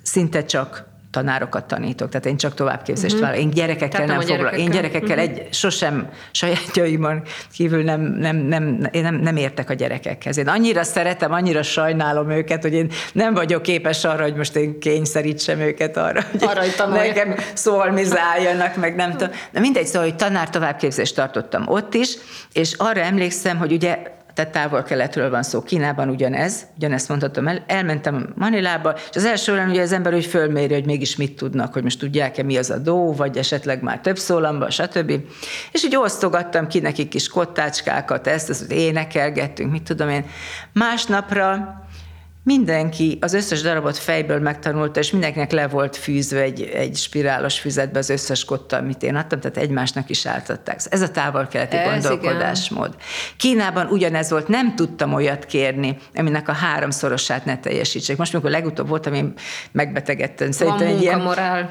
[0.02, 3.38] szinte csak tanárokat tanítok, tehát én csak továbbképzést uh-huh.
[3.38, 4.64] Én gyerekekkel tehát nem, nem foglalkozom.
[4.64, 5.38] Én gyerekekkel uh-huh.
[5.38, 10.38] egy, sosem sajátjaimon kívül nem, nem, nem, én nem, nem értek a gyerekekhez.
[10.38, 14.78] Én annyira szeretem, annyira sajnálom őket, hogy én nem vagyok képes arra, hogy most én
[14.80, 19.30] kényszerítsem őket arra, hogy, arra, hogy nekem szolmizáljanak, meg nem tudom.
[19.52, 22.16] De mindegy, szóval, hogy tanár továbbképzést tartottam ott is,
[22.52, 23.98] és arra emlékszem, hogy ugye
[24.34, 25.62] tehát távol-keletről van szó.
[25.62, 27.64] Kínában ugyanez, ugyanezt mondhatom el.
[27.66, 31.72] Elmentem Manilába, és az első olyan ugye az ember úgy fölméri, hogy mégis mit tudnak,
[31.72, 35.12] hogy most tudják-e mi az a dó, vagy esetleg már több szólamba, stb.
[35.72, 40.24] És úgy osztogattam ki nekik kis kottácskákat, ezt, ezt énekelgettünk, mit tudom én.
[40.72, 41.83] Másnapra
[42.44, 47.98] mindenki az összes darabot fejből megtanulta, és mindenkinek le volt fűzve egy, egy spirálos füzetbe
[47.98, 50.80] az összes kotta, amit én adtam, tehát egymásnak is átadták.
[50.90, 52.86] Ez a távol-keleti gondolkodásmód.
[52.88, 53.00] Igen.
[53.36, 58.16] Kínában ugyanez volt, nem tudtam olyat kérni, aminek a háromszorosát ne teljesítsék.
[58.16, 59.32] Most, amikor legutóbb voltam, én
[59.72, 60.50] megbetegedtem.
[60.50, 61.22] Szerintem egy ilyen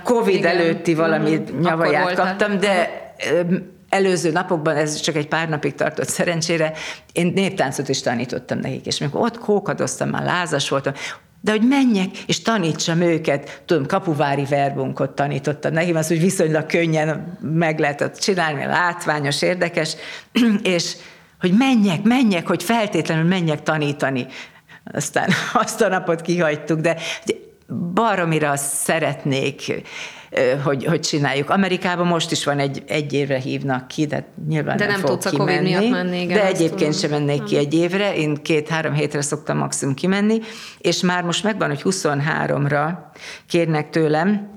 [0.04, 0.58] Covid igen.
[0.58, 1.60] előtti valami mm-hmm.
[1.60, 3.02] nyavaját kaptam, de
[3.94, 6.74] előző napokban, ez csak egy pár napig tartott szerencsére,
[7.12, 10.94] én néptáncot is tanítottam nekik, és amikor ott kókadoztam, már lázas voltam,
[11.42, 17.38] de hogy menjek és tanítsam őket, tudom, kapuvári verbunkot tanítottam nekik, az úgy viszonylag könnyen
[17.42, 19.96] meg lehetett csinálni, látványos, érdekes,
[20.76, 20.96] és
[21.40, 24.28] hogy menjek, menjek, hogy feltétlenül menjek tanítani.
[24.94, 25.30] Aztán
[25.64, 26.98] azt a napot kihagytuk, de
[27.94, 29.84] baromira szeretnék
[30.64, 31.50] hogy, hogy csináljuk.
[31.50, 35.26] Amerikában most is van egy, egy évre hívnak ki, de nyilván de nem, nem tudsz
[35.26, 36.22] a Covid miatt menni.
[36.22, 40.40] Igen, de egyébként sem mennék ki egy évre, én két-három hétre szoktam maximum kimenni,
[40.78, 42.90] és már most megvan, hogy 23-ra
[43.48, 44.52] kérnek tőlem,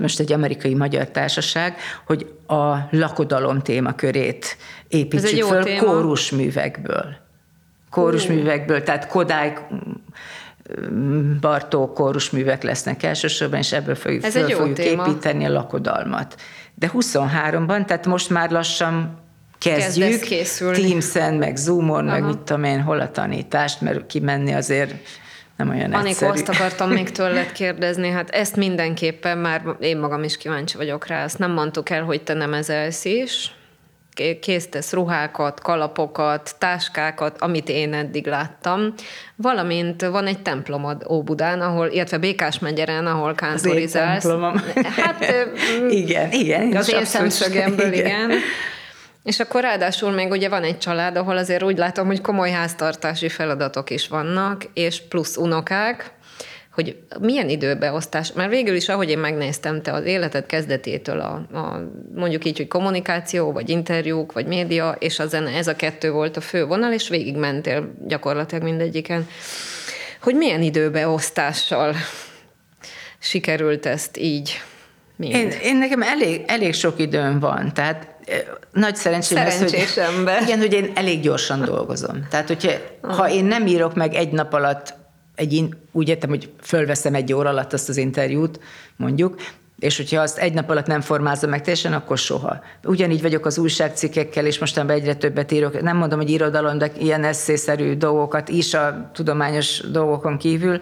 [0.00, 4.56] most egy amerikai magyar társaság, hogy a lakodalom témakörét
[4.88, 5.84] építsük föl téma.
[5.84, 7.16] kórusművekből.
[7.90, 9.56] Kórusművekből, tehát Kodály
[11.40, 15.06] Bartók kórusművek lesznek elsősorban, és ebből fogjuk, Ez föl fogjuk téma.
[15.06, 16.34] építeni a lakodalmat.
[16.74, 19.18] De 23-ban, tehát most már lassan
[19.58, 20.18] kezdjük,
[20.72, 22.18] Teams-en, meg Zoom-on, Aha.
[22.18, 24.94] meg mit tudom én, hol a tanítást, mert kimenni azért
[25.56, 26.30] nem olyan Anikó, egyszerű.
[26.30, 31.22] azt akartam még tőled kérdezni, hát ezt mindenképpen már én magam is kíváncsi vagyok rá,
[31.24, 33.54] ezt nem mondtuk el, hogy te nem ezelsz is,
[34.40, 38.94] készítesz ruhákat, kalapokat, táskákat, amit én eddig láttam,
[39.36, 44.28] valamint van egy templomod Óbudán, ahol, illetve Békás megyeren, ahol kántorizálsz.
[44.96, 45.24] Hát
[45.90, 46.76] igen, igen.
[46.76, 48.06] Az én szemszögemből, igen.
[48.06, 48.38] igen.
[49.24, 53.28] És akkor ráadásul még ugye van egy család, ahol azért úgy látom, hogy komoly háztartási
[53.28, 56.12] feladatok is vannak, és plusz unokák,
[56.72, 61.90] hogy milyen időbeosztás, mert végül is, ahogy én megnéztem, te az életed kezdetétől a, a
[62.14, 66.36] mondjuk így, hogy kommunikáció, vagy interjúk, vagy média, és a zene, ez a kettő volt
[66.36, 69.28] a fő vonal, és végig mentél gyakorlatilag mindegyiken.
[70.22, 71.94] Hogy milyen időbeosztással
[73.18, 74.60] sikerült ezt így
[75.16, 75.34] mind?
[75.34, 78.06] Én, én nekem elég, elég sok időm van, tehát
[78.72, 80.42] nagy szerencsém lesz, hogy, ember.
[80.42, 82.26] igen, hogy én elég gyorsan dolgozom.
[82.30, 84.98] Tehát, hogyha ha én nem írok meg egy nap alatt
[85.40, 88.60] egy, úgy értem, hogy fölveszem egy óra alatt azt az interjút,
[88.96, 89.34] mondjuk,
[89.78, 92.60] És hogyha azt egy nap alatt nem formázom meg teljesen, akkor soha.
[92.84, 95.80] Ugyanígy vagyok az újságcikkekkel, és mostanában egyre többet írok.
[95.80, 100.80] Nem mondom, hogy irodalom, de ilyen eszészerű dolgokat is a tudományos dolgokon kívül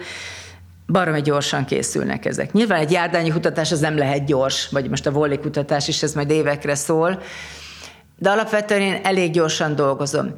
[0.86, 2.52] baromi gyorsan készülnek ezek.
[2.52, 6.14] Nyilván egy járdányi kutatás az nem lehet gyors, vagy most a volli kutatás is, ez
[6.14, 7.22] majd évekre szól,
[8.18, 10.34] de alapvetően én elég gyorsan dolgozom.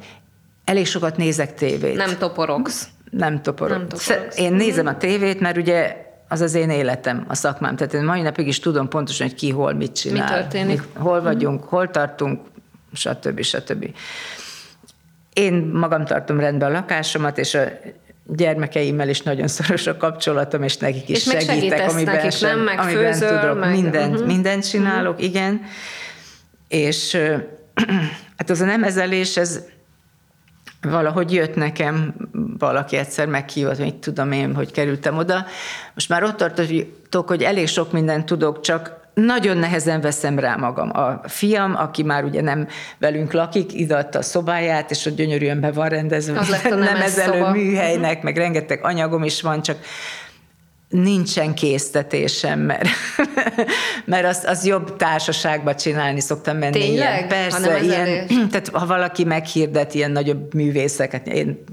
[0.65, 1.95] Elég sokat nézek tévét.
[1.95, 2.87] Nem toporogsz.
[3.11, 3.77] Nem toporog.
[3.77, 4.37] Nem toporogsz.
[4.37, 5.95] Én nézem a tévét, mert ugye
[6.27, 7.75] az az én életem, a szakmám.
[7.75, 10.27] Tehát én mai napig is tudom pontosan, hogy ki hol mit csinál.
[10.35, 10.81] Mi történik.
[10.93, 12.41] Mi, hol vagyunk, hol tartunk,
[12.93, 13.41] stb.
[13.41, 13.85] stb.
[15.33, 17.63] Én magam tartom rendben a lakásomat, és a
[18.25, 22.59] gyermekeimmel is nagyon szoros a kapcsolatom, és nekik is És segítek, amiben, nekik, sem, nem?
[22.65, 23.59] Meg amiben főzöl, tudok.
[23.59, 24.25] meg- Mindent, Mhm.
[24.27, 25.61] mindent csinálok, igen.
[26.67, 27.17] És
[28.37, 29.61] hát az a nemezelés, ez
[30.81, 32.13] valahogy jött nekem,
[32.57, 35.45] valaki egyszer meghívott, hogy tudom én, hogy kerültem oda.
[35.93, 40.89] Most már ott tartok, hogy elég sok mindent tudok, csak nagyon nehezen veszem rá magam.
[40.93, 42.67] A fiam, aki már ugye nem
[42.97, 46.39] velünk lakik, ideadta a szobáját, és ott gyönyörűen be van rendezve.
[46.39, 49.77] Az lett a nem ezelő műhelynek, meg rengeteg anyagom is van, csak
[50.91, 52.87] nincsen késztetésem, mert,
[54.05, 56.71] mert az, az jobb társaságba csinálni szoktam menni.
[56.71, 57.15] Tényleg?
[57.15, 57.27] Ilyen.
[57.27, 61.63] Persze, Ha ilyen, tehát ha valaki meghirdet ilyen nagyobb művészeket, én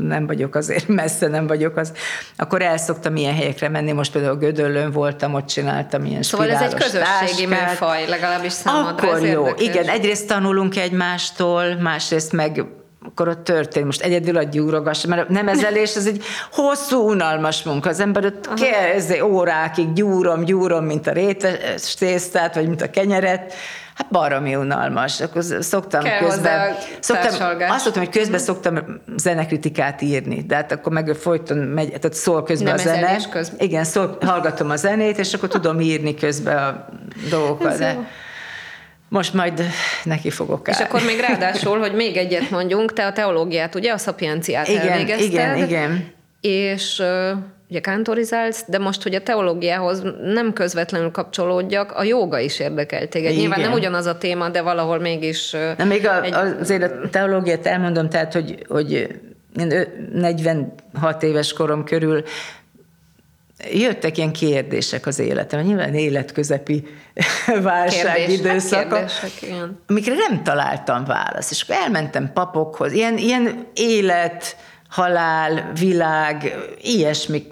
[0.00, 1.92] nem vagyok azért, messze nem vagyok az,
[2.36, 6.60] akkor el szoktam ilyen helyekre menni, most például Gödöllön voltam, ott csináltam ilyen Szóval ez
[6.60, 7.68] egy közösségi táskát.
[7.70, 9.08] műfaj, legalábbis számodra.
[9.08, 9.46] Akkor ez jó.
[9.46, 9.66] érdekes.
[9.66, 12.64] Igen, egyrészt tanulunk egymástól, másrészt meg
[13.06, 13.86] akkor ott történik.
[13.86, 17.88] Most egyedül a gyúrogas, mert a nemezelés ez egy hosszú, unalmas munka.
[17.88, 23.54] Az ember ott kezd órákig gyúrom, gyúrom, mint a rétes tésztát, vagy mint a kenyeret.
[23.94, 25.20] Hát baromi unalmas.
[25.20, 26.74] Akkor szoktam Kell közben...
[27.00, 27.30] Szoktam,
[27.60, 32.42] azt mondtam, hogy közben szoktam zenekritikát írni, de hát akkor meg folyton megy, tehát szól
[32.42, 33.16] közben a zene.
[33.30, 33.60] Közben.
[33.60, 36.88] Igen, szól, hallgatom a zenét, és akkor tudom írni közben a
[37.30, 37.72] dolgokat.
[37.72, 38.04] Ez De jó.
[39.08, 39.62] Most majd
[40.04, 40.86] neki fogok És állni.
[40.88, 45.26] akkor még ráadásul, hogy még egyet mondjunk, te a teológiát, ugye, a szapienciát Igen, elvégezted.
[45.26, 46.12] igen, igen.
[46.40, 47.02] És
[47.68, 53.30] ugye kántorizálsz, de most, hogy a teológiához nem közvetlenül kapcsolódjak, a joga is érdekel téged.
[53.30, 53.40] Igen.
[53.40, 55.50] Nyilván nem ugyanaz a téma, de valahol mégis...
[55.78, 58.92] Na még a, egy- azért a teológiát elmondom, tehát, hogy, hogy
[59.58, 62.22] én ö- 46 éves korom körül
[63.72, 66.84] jöttek ilyen kérdések az életem, nyilván életközepi
[67.62, 69.44] válság időszaka, Hát
[69.86, 71.50] amikre nem találtam választ.
[71.50, 74.56] És akkor elmentem papokhoz, ilyen, ilyen élet,
[74.96, 77.46] halál, világ, ilyesmi,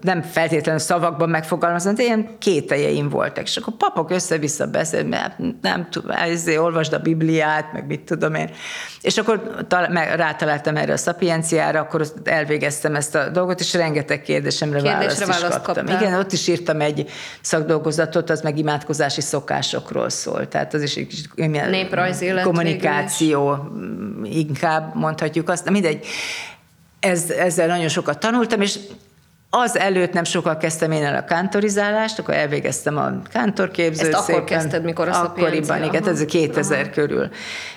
[0.00, 3.44] nem feltétlenül szavakban megfogalmazom, de ilyen kételjeim voltak.
[3.44, 8.34] És akkor papok össze-vissza beszél, mert nem tudom, ezért olvasd a Bibliát, meg mit tudom
[8.34, 8.50] én.
[9.00, 14.22] És akkor tal- meg rátaláltam erre a szapienciára, akkor elvégeztem ezt a dolgot, és rengeteg
[14.22, 15.84] kérdésemre, Kérdésre választ is választ kaptam.
[15.84, 16.02] kaptál.
[16.02, 17.10] Igen, ott is írtam egy
[17.40, 20.48] szakdolgozatot, az meg imádkozási szokásokról szól.
[20.48, 21.22] Tehát az is egy kis
[22.42, 23.58] kommunikáció,
[24.24, 26.06] inkább mondhatjuk azt, de mindegy.
[27.00, 28.78] Ez, ezzel nagyon sokat tanultam, és
[29.56, 34.14] az előtt nem sokkal kezdtem én el a kántorizálást, akkor elvégeztem a kántorképzőt.
[34.14, 36.10] Ezt akkor kezdted, mikor a Akkoriban, szapiencia, igen, aha.
[36.10, 37.28] ez a 2000 körül.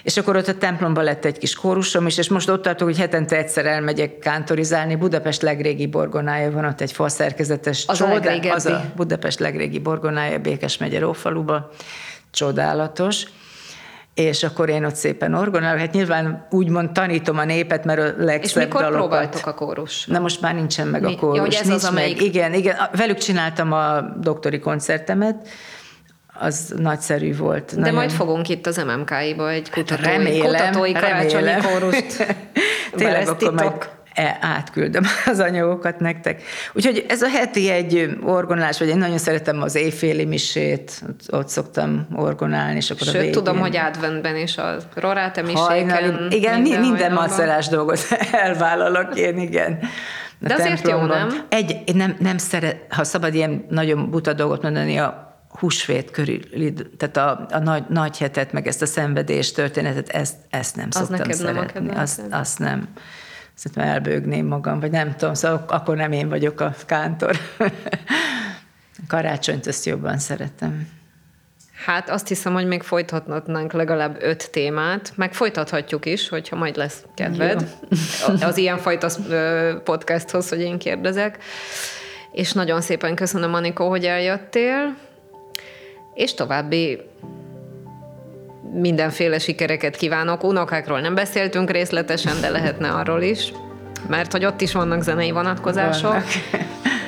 [0.03, 2.97] És akkor ott a templomban lett egy kis kórusom is, és most ott tartok, hogy
[2.97, 4.95] hetente egyszer elmegyek kántorizálni.
[4.95, 8.53] Budapest legrégi borgonája van, ott egy falszerkezetes Az a csodá-.
[8.53, 11.69] Az a Budapest legrégi borgonája, Békes megye Rófaluba.
[12.31, 13.25] Csodálatos.
[14.17, 15.79] És akkor én ott szépen orgonálok.
[15.79, 18.99] Hát nyilván úgymond tanítom a népet, mert a legszebb És mikor dalokat.
[18.99, 20.05] próbáltok a kórus?
[20.05, 21.13] Na most már nincsen meg Mi?
[21.13, 21.35] a kórus.
[21.35, 21.91] Ja, hogy ez nincs az, meg.
[21.91, 22.75] amelyik- Igen, igen.
[22.95, 25.47] Velük csináltam a doktori koncertemet,
[26.39, 27.79] az nagyszerű volt.
[27.81, 31.61] De majd fogunk itt az MMK-iba egy kutatói, remélem, kutatói karácsonyi remélem.
[31.79, 32.35] kórust
[32.95, 33.89] Tényleg akkor majd
[34.39, 36.41] átküldöm az anyagokat nektek.
[36.73, 42.07] Úgyhogy ez a heti egy orgonálás, vagy én nagyon szeretem az éjféli misét, ott, szoktam
[42.15, 43.31] orgonálni, és akkor a Sőt, végén...
[43.31, 46.31] tudom, hogy adventben is a roráte Hajnali, miséken.
[46.31, 47.99] igen, minden, minden macerás dolgot
[48.31, 49.79] elvállalok én, igen.
[50.41, 51.45] A De azért jó, nem?
[51.49, 55.25] Egy, nem, nem szeret, ha szabad ilyen nagyon buta dolgot mondani, a
[55.59, 56.39] húsvét körül,
[56.97, 60.95] tehát a, a nagy, nagy hetet, meg ezt a szenvedés történetet, ezt, ezt nem Az
[60.95, 61.95] szoktam neked nem a szeretni.
[61.95, 62.87] azt, azt nem.
[63.57, 67.37] Szerintem elbőgném magam, vagy nem tudom, szóval akkor nem én vagyok a kántor.
[69.07, 70.87] Karácsonyt azt jobban szeretem.
[71.85, 77.05] Hát azt hiszem, hogy még folytatnánk legalább öt témát, meg folytathatjuk is, hogyha majd lesz
[77.15, 77.75] kedved
[78.41, 79.09] az ilyenfajta
[79.83, 81.43] podcasthoz, hogy én kérdezek.
[82.31, 84.97] És nagyon szépen köszönöm, Anikó, hogy eljöttél,
[86.13, 87.01] és további
[88.73, 90.43] mindenféle sikereket kívánok.
[90.43, 93.51] Unokákról nem beszéltünk részletesen, de lehetne arról is,
[94.07, 96.09] mert hogy ott is vannak zenei vonatkozások.
[96.11, 96.27] Vannak.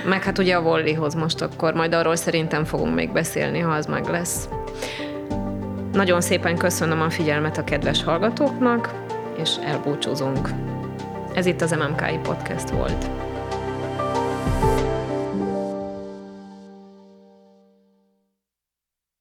[0.06, 3.86] Meg hát ugye a Vollihoz most akkor, majd arról szerintem fogunk még beszélni, ha az
[3.86, 4.50] meg lesz.
[5.94, 8.94] Nagyon szépen köszönöm a figyelmet a kedves hallgatóknak,
[9.42, 10.50] és elbúcsúzunk.
[11.34, 13.29] Ez itt az MMKI Podcast volt.